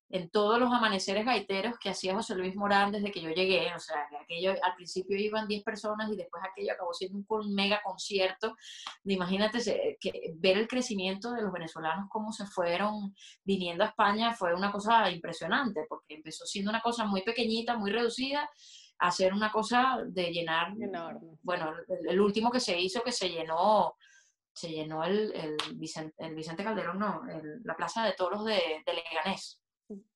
[0.09, 3.79] en todos los amaneceres gaiteros que hacía José Luis Morán desde que yo llegué, o
[3.79, 8.55] sea, aquello, al principio iban 10 personas y después aquello acabó siendo un mega concierto.
[9.03, 14.53] Imagínate que ver el crecimiento de los venezolanos, cómo se fueron viniendo a España, fue
[14.53, 18.49] una cosa impresionante, porque empezó siendo una cosa muy pequeñita, muy reducida,
[18.99, 21.37] a ser una cosa de llenar, Enorme.
[21.43, 21.71] bueno,
[22.07, 23.95] el, último que se hizo, que se llenó
[24.53, 27.21] se llenó el, el, Vicente, el Vicente Calderón, no,
[27.63, 29.61] la Plaza de Toros de, de Leganés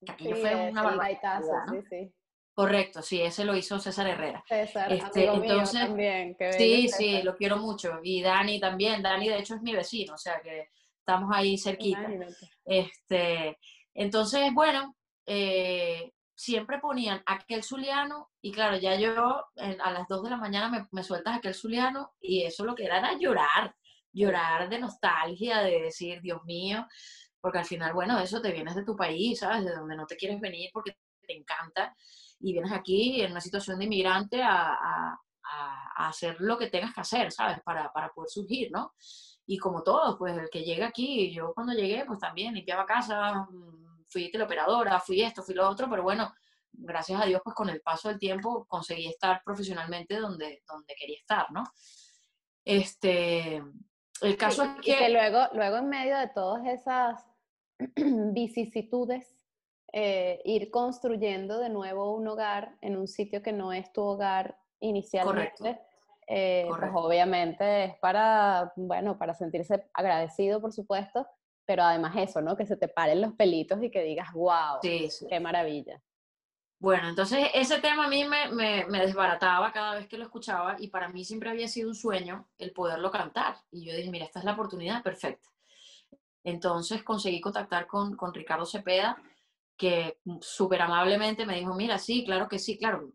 [0.08, 1.42] Aquello fue una barbaridad.
[1.70, 2.12] sí, sí.
[2.54, 4.44] Correcto, sí, ese lo hizo César Herrera.
[4.46, 6.36] César, este, entonces, también.
[6.58, 8.00] sí, sí, lo quiero mucho.
[8.02, 9.02] Y Dani también.
[9.02, 12.06] Dani, de hecho, es mi vecino, o sea que estamos ahí cerquita.
[12.66, 13.58] Este,
[13.94, 20.30] entonces, bueno, eh, siempre ponían aquel zuliano y claro, ya yo a las 2 de
[20.30, 23.74] la mañana me, me, sueltas aquel zuliano y eso lo que era era llorar,
[24.12, 26.86] llorar de nostalgia, de decir, Dios mío,
[27.42, 29.64] porque al final, bueno, eso te vienes de tu país, ¿sabes?
[29.64, 31.94] De donde no te quieres venir porque te encanta
[32.38, 35.20] y vienes aquí en una situación de inmigrante a, a,
[35.96, 37.60] a hacer lo que tengas que hacer, ¿sabes?
[37.64, 38.94] Para, para, poder surgir, ¿no?
[39.44, 43.46] Y como todo, pues el que llega aquí, yo cuando llegué, pues también limpiaba casa,
[43.50, 46.32] mm, fui teleoperadora, fui esto, fui lo otro, pero bueno,
[46.70, 51.18] gracias a Dios, pues con el paso del tiempo conseguí estar profesionalmente donde, donde quería
[51.18, 51.64] estar, ¿no?
[52.64, 53.62] Este,
[54.20, 54.92] el caso es que...
[54.92, 57.31] Y que luego, luego en medio de todas esas
[58.32, 59.36] vicisitudes,
[59.92, 64.58] eh, ir construyendo de nuevo un hogar en un sitio que no es tu hogar
[64.80, 65.80] inicialmente.
[66.28, 71.26] Eh, pues obviamente es para, bueno, para sentirse agradecido, por supuesto,
[71.66, 72.56] pero además eso, ¿no?
[72.56, 76.00] Que se te paren los pelitos y que digas, wow, qué maravilla.
[76.78, 80.74] Bueno, entonces ese tema a mí me, me, me, desbarataba cada vez que lo escuchaba
[80.80, 83.54] y para mí siempre había sido un sueño el poderlo cantar.
[83.70, 85.48] Y yo dije, mira, esta es la oportunidad perfecta.
[86.44, 89.16] Entonces conseguí contactar con, con Ricardo Cepeda,
[89.76, 93.12] que súper amablemente me dijo, mira, sí, claro que sí, claro.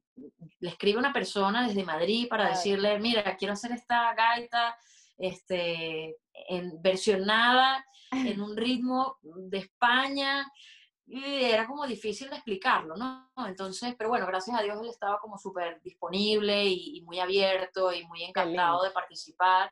[0.59, 4.77] Le escribe una persona desde Madrid para decirle, mira, quiero hacer esta gaita,
[5.17, 6.17] este,
[6.49, 10.51] en, versionada en un ritmo de España,
[11.09, 13.31] y era como difícil de explicarlo, ¿no?
[13.47, 18.05] Entonces, pero bueno, gracias a Dios él estaba como súper disponible y, muy abierto y
[18.05, 19.71] muy encantado de participar.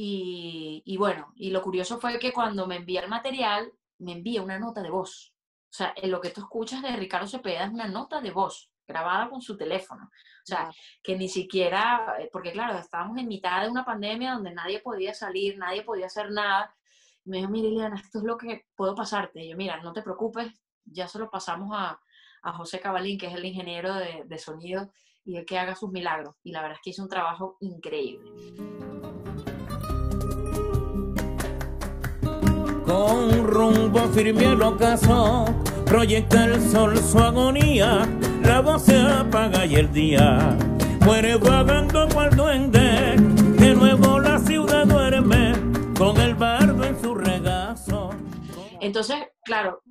[0.00, 4.42] Y, y, bueno, y lo curioso fue que cuando me envía el material, me envía
[4.42, 5.34] una nota de voz.
[5.64, 8.70] O sea, en lo que tú escuchas de Ricardo Cepeda es una nota de voz
[8.86, 10.04] grabada con su teléfono.
[10.04, 10.70] O sea,
[11.02, 15.12] que ni siquiera, eh, porque claro, estábamos en mitad de una pandemia donde nadie podía
[15.14, 16.72] salir, nadie podía hacer nada.
[17.24, 19.42] Y me dijo, mira, Liliana, esto es lo que puedo pasarte.
[19.42, 22.00] Y yo, mira, no te preocupes, ya se lo pasamos a,
[22.42, 24.92] a José Cabalín, que es el ingeniero de, de sonido,
[25.24, 26.36] y el que haga sus milagros.
[26.44, 29.07] Y la verdad es que hizo un trabajo increíble.
[32.88, 35.44] Con rumbo firme al ocaso,
[35.84, 38.08] proyecta el sol su agonía,
[38.42, 40.56] la voz se apaga y el día
[41.04, 43.16] muere vagando cual duende,
[43.58, 45.52] de nuevo la ciudad duerme
[45.98, 48.08] con el bardo en su regazo.
[48.80, 49.82] Entonces, claro,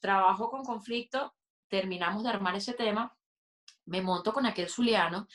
[0.00, 1.34] trabajo con conflicto,
[1.66, 3.12] terminamos de armar ese tema,
[3.86, 5.26] me monto con aquel zuliano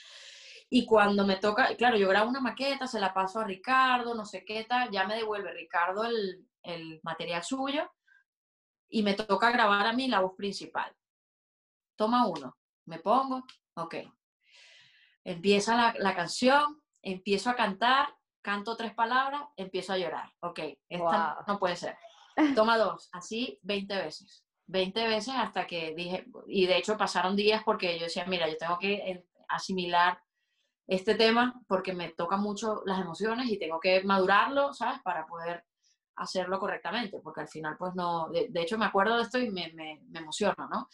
[0.69, 4.23] y cuando me toca, claro, yo grabo una maqueta, se la paso a Ricardo, no
[4.23, 7.91] sé qué tal, ya me devuelve Ricardo el, el material suyo
[8.89, 10.95] y me toca grabar a mí la voz principal.
[11.95, 13.43] Toma uno, me pongo,
[13.75, 13.95] ok.
[15.23, 20.31] Empieza la, la canción, empiezo a cantar, canto tres palabras, empiezo a llorar.
[20.41, 21.97] Ok, esta no puede ser.
[22.55, 24.45] Toma dos, así 20 veces.
[24.67, 28.57] 20 veces hasta que dije, y de hecho pasaron días porque yo decía, mira, yo
[28.57, 30.21] tengo que asimilar
[30.87, 35.01] este tema porque me toca mucho las emociones y tengo que madurarlo, ¿sabes?
[35.03, 35.65] Para poder
[36.15, 39.71] hacerlo correctamente, porque al final, pues no, de, hecho me acuerdo de esto y me,
[39.73, 40.87] me, me emociono, ¿no?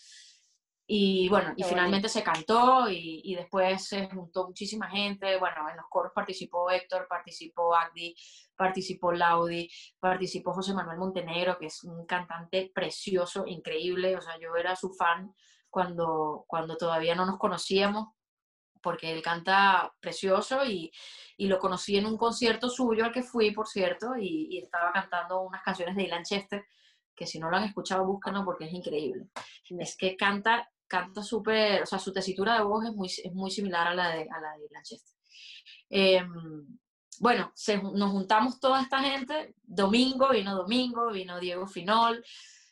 [0.91, 5.37] Y bueno, y finalmente se cantó y, y, después se juntó muchísima gente.
[5.37, 8.15] Bueno, en los coros participó Héctor, participó Agdi,
[8.55, 14.17] participó Laudi, participó José Manuel Montenegro, que es un cantante precioso, increíble.
[14.17, 15.31] O sea, yo era su fan
[15.69, 18.07] cuando, cuando todavía no nos conocíamos
[18.81, 20.91] porque él canta precioso y,
[21.37, 25.41] y, lo conocí en un concierto suyo al que fui, por cierto, y, estaba cantando
[25.41, 26.65] unas canciones de Ilan Chester,
[27.15, 29.27] que si no lo han escuchado, búscanlo porque es increíble.
[29.79, 33.51] Es que canta canta súper, o sea, su tesitura de voz es muy, es muy
[33.51, 35.15] similar a la de, a la de Ilan Chester.
[35.87, 36.79] Em,
[37.19, 37.53] bueno,
[37.93, 42.23] nos juntamos toda esta gente, domingo, vino Domingo, vino Diego Finol,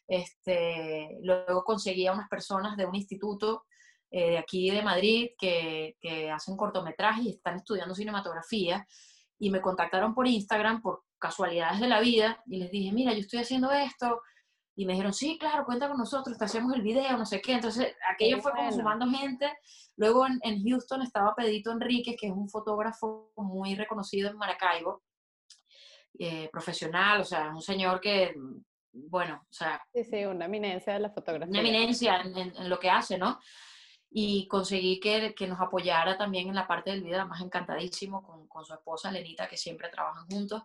[0.07, 3.65] este, luego conseguí a unas personas de un instituto
[4.11, 8.85] eh, de aquí de Madrid que, que hacen cortometrajes y están estudiando cinematografía
[9.39, 13.19] y me contactaron por Instagram por casualidades de la vida y les dije, mira, yo
[13.19, 14.21] estoy haciendo esto.
[14.75, 17.53] Y me dijeron, sí, claro, cuenta con nosotros, te hacemos el video, no sé qué.
[17.53, 19.51] Entonces, aquello fue como sumando gente.
[19.95, 25.01] Luego en, en, Houston estaba Pedrito Enríquez, que es un fotógrafo muy reconocido en Maracaibo,
[26.19, 28.35] eh, profesional, o sea, un señor que,
[28.91, 29.81] bueno, o sea...
[29.93, 31.49] Sí, sí, una eminencia de la fotografía.
[31.49, 33.39] Una eminencia en, en lo que hace, ¿no?
[34.09, 38.47] Y conseguí que, que, nos apoyara también en la parte del video, más encantadísimo con,
[38.47, 40.63] con, su esposa Lenita, que siempre trabajan juntos,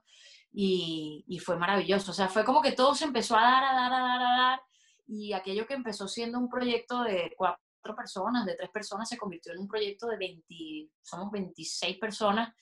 [0.53, 2.13] y, y, fue maravilloso.
[2.13, 4.37] O sea, fue como que todo se empezó a dar, a dar, a dar, a
[4.37, 4.61] dar,
[5.07, 9.53] y aquello que empezó siendo un proyecto de cuatro personas, de tres personas, se convirtió
[9.53, 12.55] en un proyecto de 20, somos 26 personas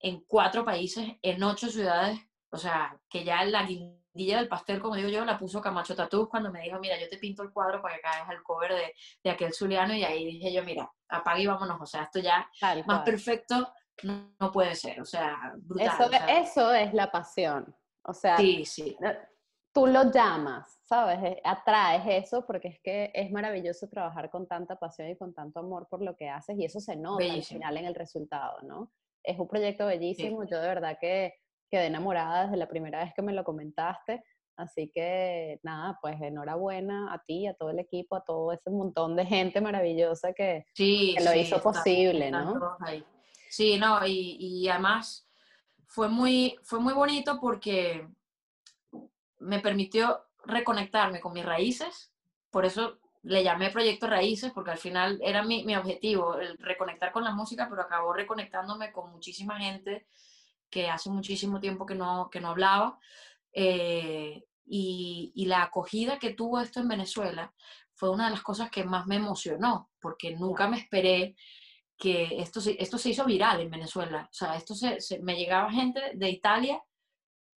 [0.00, 2.18] en cuatro países, en ocho ciudades,
[2.50, 3.64] o sea, que ya la
[4.12, 7.08] guindilla del pastel, como digo yo, la puso Camacho Tatú cuando me dijo, mira, yo
[7.08, 10.24] te pinto el cuadro para que hagas el cover de, de, aquel zuliano, y ahí
[10.24, 12.48] dije yo, mira, apaga y vámonos, o sea, esto ya
[12.86, 13.72] más perfecto
[14.02, 15.86] no, no, puede ser, o sea, brutal.
[15.86, 18.96] Eso, o sea, eso es la pasión, o sea, sí, sí.
[19.72, 21.18] tú lo llamas, ¿sabes?
[21.22, 25.60] Eh, atraes eso porque es que es maravilloso trabajar con tanta pasión y con tanto
[25.60, 27.58] amor por lo que haces y eso se nota bellísimo.
[27.58, 28.92] al final en el resultado, ¿no?
[29.22, 30.48] Es un proyecto bellísimo, sí.
[30.50, 31.41] yo de verdad que
[31.72, 34.22] quedé enamorada desde la primera vez que me lo comentaste.
[34.56, 39.16] Así que nada, pues enhorabuena a ti, a todo el equipo, a todo ese montón
[39.16, 42.76] de gente maravillosa que, sí, que lo sí, hizo está, posible, ¿no?
[43.48, 45.26] Sí, no, y, y, además
[45.86, 48.06] fue muy, fue muy bonito porque
[49.38, 52.12] me permitió reconectarme con mis raíces,
[52.50, 57.12] por eso le llamé Proyecto Raíces, porque al final era mi, mi objetivo, el reconectar
[57.12, 60.06] con la música, pero acabó reconectándome con muchísima gente
[60.72, 62.98] que hace muchísimo tiempo que no, que no hablaba.
[63.52, 67.52] Eh, y, y, la acogida que tuvo esto en Venezuela
[67.94, 71.36] fue una de las cosas que más me emocionó, porque nunca me esperé
[71.98, 74.28] que esto, esto se hizo viral en Venezuela.
[74.30, 76.82] O sea, esto se, se, me llegaba gente de Italia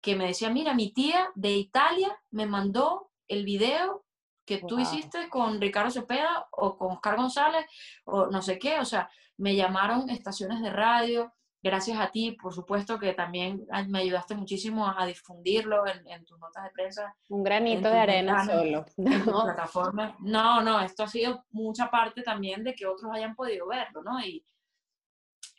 [0.02, 4.06] que me decía, mira, mi tía de Italia me mandó el video
[4.46, 4.82] que tú wow.
[4.82, 7.66] hiciste con Ricardo Cepeda o con Oscar González
[8.04, 8.80] o no sé qué.
[8.80, 11.34] O sea, me llamaron estaciones de radio,
[11.66, 16.64] gracias a ti, por supuesto, que también me ayudaste muchísimo a difundirlo en, tus notas
[16.64, 17.16] de prensa.
[17.28, 18.86] Un granito de arena solo.
[18.98, 20.16] En plataforma.
[20.20, 24.20] No, no, esto ha sido mucha parte también de que otros hayan podido verlo, ¿no?
[24.22, 24.46] Y,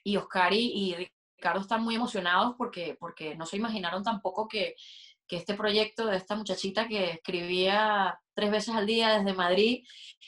[0.05, 0.95] y Oscar y,
[1.37, 4.77] Ricardo están muy emocionados porque, porque no se imaginaron tampoco que,
[5.27, 9.85] que este proyecto de esta muchachita que escribía tres veces al día desde Madrid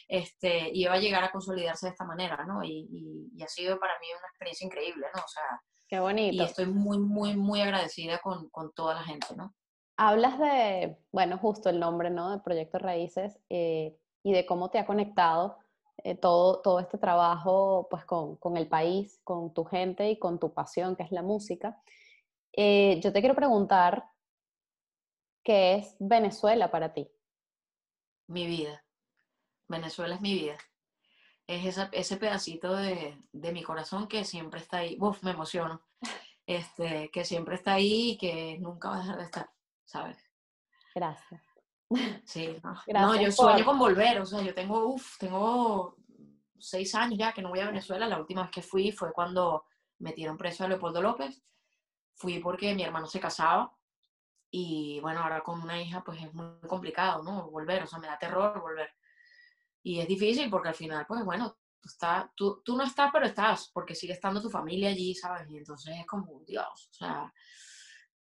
[0.09, 2.65] este, iba a llegar a consolidarse de esta manera, ¿no?
[2.65, 2.89] Y,
[3.35, 5.23] y, ha sido para mí una experiencia increíble, ¿no?
[5.23, 5.43] O sea,
[5.89, 6.43] Qué bonito.
[6.43, 9.55] Y estoy muy, muy, muy agradecida con, con toda la gente, ¿no?
[9.97, 12.31] Hablas de, bueno, justo el nombre, ¿no?
[12.31, 15.59] De Proyecto Raíces eh, y de cómo te ha conectado
[16.05, 20.39] eh, todo, todo este trabajo, pues, con, con, el país, con tu gente y con
[20.39, 21.81] tu pasión, que es la música.
[22.53, 24.05] Eh, yo te quiero preguntar,
[25.43, 27.11] ¿qué es Venezuela para ti?
[28.27, 28.85] Mi vida.
[29.69, 30.57] Venezuela es mi vida.
[31.47, 34.97] Es ese pedacito de, de, mi corazón que siempre está ahí.
[35.01, 35.83] Uf, me emociono.
[36.51, 39.51] Este, que siempre está ahí y que nunca va a dejar de estar,
[39.85, 40.17] ¿sabes?
[40.95, 41.43] Gracias.
[42.25, 44.19] Sí, no, no yo sueño con volver.
[44.21, 45.97] O sea, yo tengo, uf, tengo
[46.59, 48.09] seis años ya que no voy a Venezuela.
[48.09, 49.67] La última vez que fui fue cuando
[49.99, 51.43] metieron preso a Leopoldo López.
[52.15, 53.71] Fui porque mi hermano se casaba
[54.51, 57.51] y bueno, ahora con una hija pues es muy complicado, ¿no?
[57.51, 58.91] Volver, o sea, me da terror volver.
[59.83, 63.27] Y es difícil porque al final, pues bueno, tú, está, tú, tú no estás, pero
[63.27, 65.49] estás, porque sigue estando tu familia allí, ¿sabes?
[65.51, 67.33] Y entonces es como, Dios, o sea,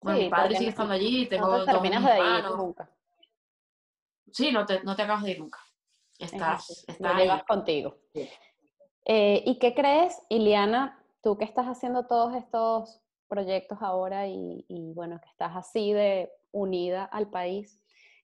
[0.01, 2.57] bueno, mi padre sigue estando allí, tengo no dos hermanos.
[2.57, 2.89] nunca.
[4.31, 5.59] Sí, no te, no te acabas de ir nunca.
[6.17, 7.29] Estás, estás ahí.
[7.47, 7.97] contigo.
[9.05, 15.19] Eh, ¿Y qué crees, Iliana, tú que estás haciendo todos estos proyectos ahora y, bueno,
[15.21, 17.81] que estás así de unida al país,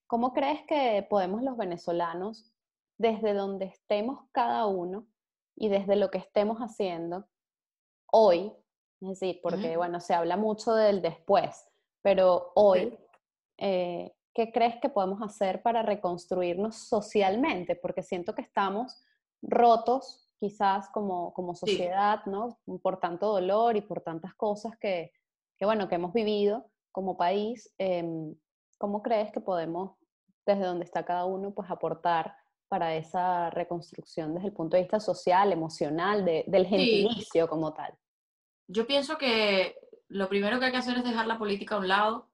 [0.08, 2.54] ¿cómo crees que podemos los venezolanos,
[2.97, 5.08] desde donde estemos cada uno
[5.56, 7.28] y desde lo que estemos haciendo
[8.12, 8.54] hoy,
[9.02, 11.66] es decir, porque bueno, se habla mucho del después,
[12.02, 12.97] pero hoy,
[13.58, 17.76] eh, ¿qué crees que podemos hacer para reconstruirnos socialmente?
[17.76, 19.04] Porque siento que estamos
[19.41, 22.60] rotos quizás como, como sociedad, ¿no?
[22.82, 25.12] Por tanto dolor y por tantas cosas que,
[25.58, 27.74] que bueno, que hemos vivido como país.
[27.78, 28.34] Em,
[28.78, 29.98] ¿Cómo crees que podemos,
[30.46, 32.36] desde donde está cada uno, pues aportar
[32.70, 37.94] para esa reconstrucción desde el punto de vista social, emocional, del gentilicio como tal?
[38.68, 39.76] Yo pienso que
[40.08, 42.30] lo primero que hay que hacer es dejar la política a un lado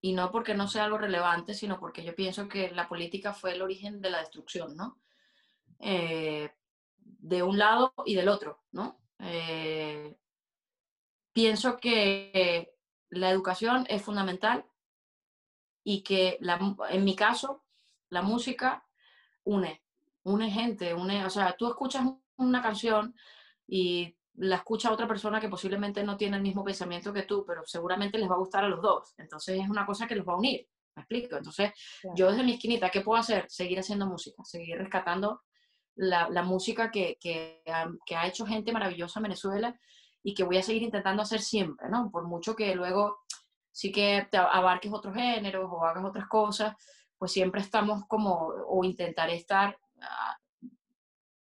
[0.00, 3.52] y no porque no sea algo relevante, sino porque yo pienso que la política fue
[3.52, 4.98] el origen de la destrucción, ¿no?
[5.78, 6.50] Eh,
[7.24, 9.00] de un lado y del otro, ¿no?
[9.18, 10.14] Eh,
[11.32, 12.74] pienso que
[13.08, 14.66] la educación es fundamental
[15.82, 16.38] y que
[16.90, 17.64] en mi caso
[18.10, 18.86] la música
[19.44, 19.82] une,
[20.24, 22.06] une gente, une, o sea, tú escuchas
[22.36, 23.14] una canción
[23.66, 27.62] y la escucha otra persona que posiblemente no tiene el mismo pensamiento que tú, pero
[27.64, 29.14] seguramente les va a gustar a los dos.
[29.16, 30.68] Entonces es una cosa que los va a unir.
[30.94, 31.36] ¿Me explico?
[31.36, 31.72] Entonces,
[32.14, 33.46] yo desde mi esquinita, ¿qué puedo hacer?
[33.48, 35.42] Seguir haciendo música, seguir rescatando
[35.96, 39.78] la, música que, que, ha, hecho gente maravillosa en Venezuela
[40.22, 42.10] y que voy a seguir intentando hacer siempre, ¿no?
[42.10, 43.18] Por mucho que luego
[43.70, 46.76] sí que te abarques otros géneros o hagas otras cosas,
[47.18, 49.78] pues siempre estamos como, o intentaré estar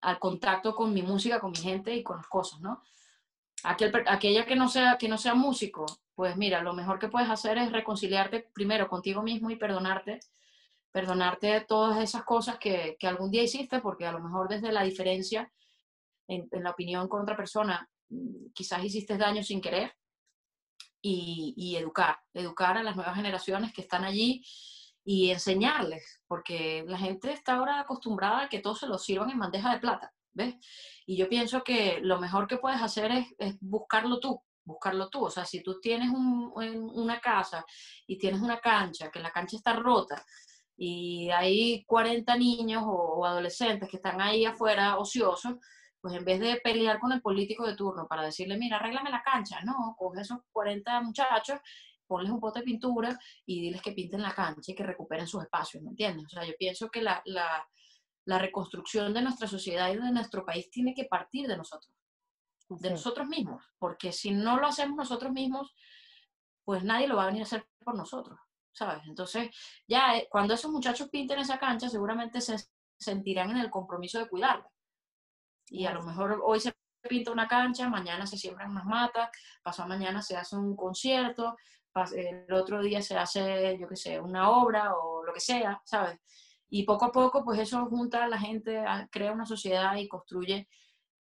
[0.01, 2.83] al contacto con mi música, con mi gente y con las cosas, ¿no?
[3.63, 5.85] Aquel, aquella que no, sea, que no sea músico,
[6.15, 10.21] pues mira, lo mejor que puedes hacer es reconciliarte primero contigo mismo y perdonarte
[10.93, 14.83] perdonarte todas esas cosas que, que, algún día hiciste, porque a lo mejor desde la
[14.83, 15.51] diferencia
[16.27, 19.95] en, la opinión con otra persona, mm, quizás hiciste daño sin querer,
[21.03, 24.45] y, educar, educar a las nuevas generaciones que están allí
[25.05, 29.39] y enseñarles, porque la gente está ahora acostumbrada a que todo se lo sirvan en
[29.39, 30.57] bandeja de plata, ¿ves?
[31.07, 35.25] Y yo pienso que lo mejor que puedes hacer es, buscarlo tú, buscarlo tú.
[35.25, 37.65] O sea, si tú tienes un, una casa
[38.07, 40.23] y tienes una cancha, que la cancha está rota,
[40.83, 45.57] y hay 40 niños o, adolescentes que están ahí afuera ociosos,
[46.01, 49.23] pues en vez de pelear con el político de turno para decirle, mira, arréglame la
[49.23, 51.61] cancha, no, coge esos 40 muchachos,
[52.07, 55.43] ponles un pote de pintura y diles que pinten la cancha y que recuperen sus
[55.43, 56.25] espacios, ¿me entiendes?
[56.25, 57.69] O sea, yo pienso que la, la,
[58.25, 61.95] la reconstrucción de nuestra sociedad y de nuestro país tiene que partir de nosotros,
[62.71, 65.75] de nosotros mismos, porque si no lo hacemos nosotros mismos,
[66.65, 68.39] pues nadie lo va a venir a hacer por nosotros.
[68.73, 69.03] ¿Sabes?
[69.07, 69.51] Entonces,
[69.87, 72.57] ya eh, cuando esos muchachos pinten esa cancha, seguramente se
[72.99, 74.69] sentirán en el compromiso de cuidarla.
[75.69, 76.75] Y a lo mejor hoy se
[77.09, 79.31] pinta una cancha, mañana se siembran unas matas,
[79.63, 81.57] pasado mañana se hace un concierto,
[82.15, 86.19] el otro día se hace, yo qué sé, una obra o lo que sea, ¿sabes?
[86.69, 90.69] Y poco a poco, pues eso junta a la gente, crea una sociedad y construye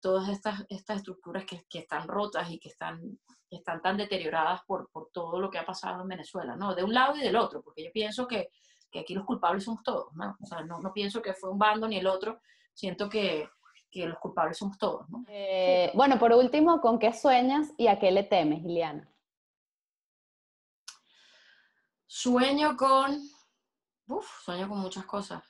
[0.01, 3.18] todas estas, estas estructuras que, que están rotas y que están,
[3.51, 6.74] están tan deterioradas por, por todo lo que ha pasado en Venezuela, ¿no?
[6.74, 8.51] De un lado y del otro, porque yo pienso que,
[8.90, 10.36] que aquí los culpables somos todos, ¿no?
[10.40, 12.40] O sea, no, no pienso que fue un bando ni el otro,
[12.74, 13.49] siento que,
[13.90, 15.24] que los culpables somos todos, ¿no?
[15.28, 19.09] Eh, bueno, por último, ¿con qué sueñas y a qué le temes, Liliana?
[22.07, 23.20] Sueño con,
[24.07, 25.42] uf, sueño con muchas cosas.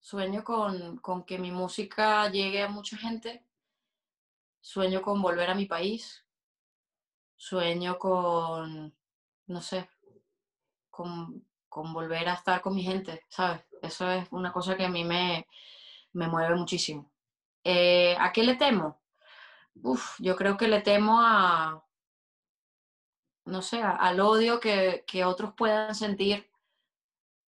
[0.00, 3.44] Sueño con, con que mi música llegue a mucha gente.
[4.60, 6.23] Sueño con volver a mi país.
[7.46, 8.94] Sueño con,
[9.48, 9.88] no sé,
[10.90, 13.62] con, con volver a estar con mi gente, ¿sabes?
[13.82, 15.46] Eso es una cosa que a mí me,
[16.12, 17.10] me mueve muchísimo.
[17.64, 19.00] Eh, ¿A qué le temo?
[19.82, 21.84] Uf, yo creo que le temo a,
[23.46, 26.46] no sé, al odio que, que otros puedan sentir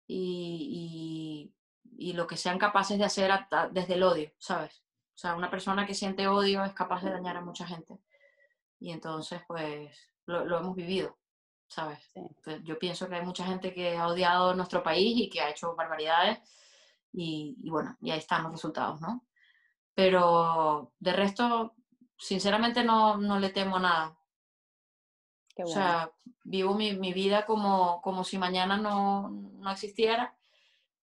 [0.06, 1.52] y,
[1.98, 3.30] y- lo que sean capaces de hacer
[3.72, 4.82] desde el odio, ¿sabes?
[5.14, 7.98] O sea, una persona que siente odio es capaz de dañar a mucha gente.
[8.86, 11.18] Y entonces, pues, lo, lo hemos vivido,
[11.66, 11.98] ¿sabes?
[12.14, 12.20] Sí.
[12.20, 15.50] Entonces, yo pienso que hay mucha gente que ha odiado nuestro país y que ha
[15.50, 16.38] hecho barbaridades
[17.12, 19.26] y, y bueno, y ahí están los resultados, ¿no?
[19.92, 21.74] Pero de resto,
[22.16, 24.16] sinceramente no, no le temo nada.
[25.56, 25.72] Qué O bueno.
[25.74, 26.12] sea,
[26.44, 30.38] vivo mi, mi vida como, como si mañana no, no existiera.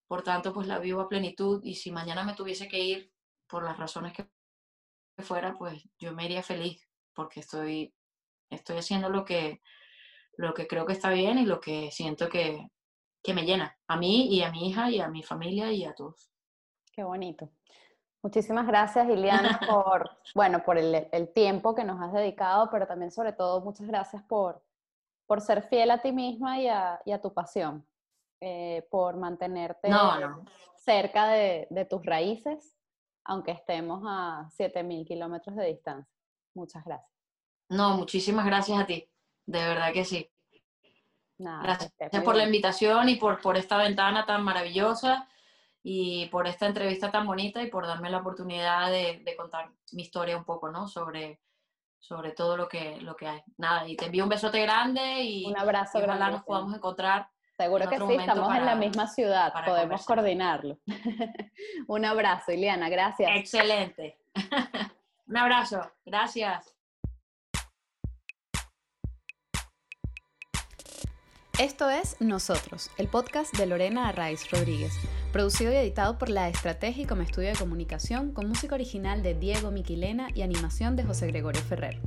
[0.08, 3.14] Por tanto, pues la vivo a plenitud y si mañana me tuviese que ir
[3.46, 4.26] por las razones que
[5.22, 7.94] fuera, pues yo me iría feliz porque estoy,
[8.50, 9.62] estoy haciendo lo que,
[10.38, 12.68] lo que creo que está bien y lo que siento que,
[13.22, 13.78] que me llena.
[13.88, 16.30] A mí y a mi hija y a mi familia y a todos.
[16.92, 17.50] Qué bonito.
[18.22, 23.12] Muchísimas gracias, Liliana, por, bueno, por el, el tiempo que nos has dedicado, pero también
[23.12, 24.64] sobre todo muchas gracias por,
[25.26, 27.86] por ser fiel a ti misma y a, y a tu pasión,
[28.40, 30.46] eh, por mantenerte No, no.
[30.78, 32.78] cerca de, de tus raíces,
[33.26, 36.13] aunque estemos a 7.000 kilómetros de distancia.
[36.54, 37.10] Muchas gracias.
[37.70, 39.10] No, muchísimas gracias a ti.
[39.46, 40.30] De verdad que sí.
[41.40, 45.28] Nada, Gracias por la invitación y por, por esta ventana tan maravillosa
[45.82, 50.04] y por esta entrevista tan bonita y por darme la oportunidad de, de contar mi
[50.04, 50.88] historia un poco, ¿no?
[50.88, 51.42] Sobre,
[52.00, 53.42] sobre todo lo que, lo que hay.
[53.58, 56.46] Nada, y te envío un besote grande y, Un abrazo y ojalá nos grandísimo.
[56.46, 57.30] podamos encontrar.
[57.58, 60.16] Seguro en que sí, estamos en la para- misma ciudad, para podemos conversar.
[60.16, 60.78] coordinarlo.
[61.88, 63.32] Un abrazo, Liliana, gracias.
[63.36, 64.20] Excelente.
[65.28, 65.92] un abrazo.
[66.06, 66.76] Gracias.
[71.60, 74.94] Esto es Nosotros, el podcast de Lorena Arraiz Rodríguez,
[75.34, 79.72] producido y editado por La Estrategia como estudio de comunicación, con música original de Diego
[79.72, 82.00] Miquilena y animación de José Gregorio Ferrer.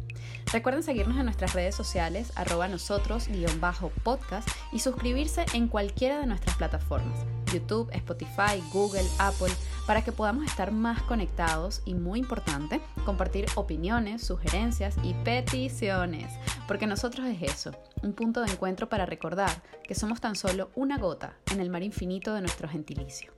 [0.52, 7.18] Recuerden seguirnos en nuestras redes sociales, arroba nosotros-podcast y suscribirse en cualquiera de nuestras plataformas,
[7.52, 9.52] YouTube, Spotify, Google, Apple,
[9.88, 16.32] para que podamos estar más conectados y, muy importante, compartir opiniones, sugerencias y peticiones,
[16.68, 17.72] porque nosotros es eso,
[18.06, 19.50] un punto de encuentro para recordar
[19.82, 23.32] que somos tan solo una gota en el mar infinito de nuestro gentilicio.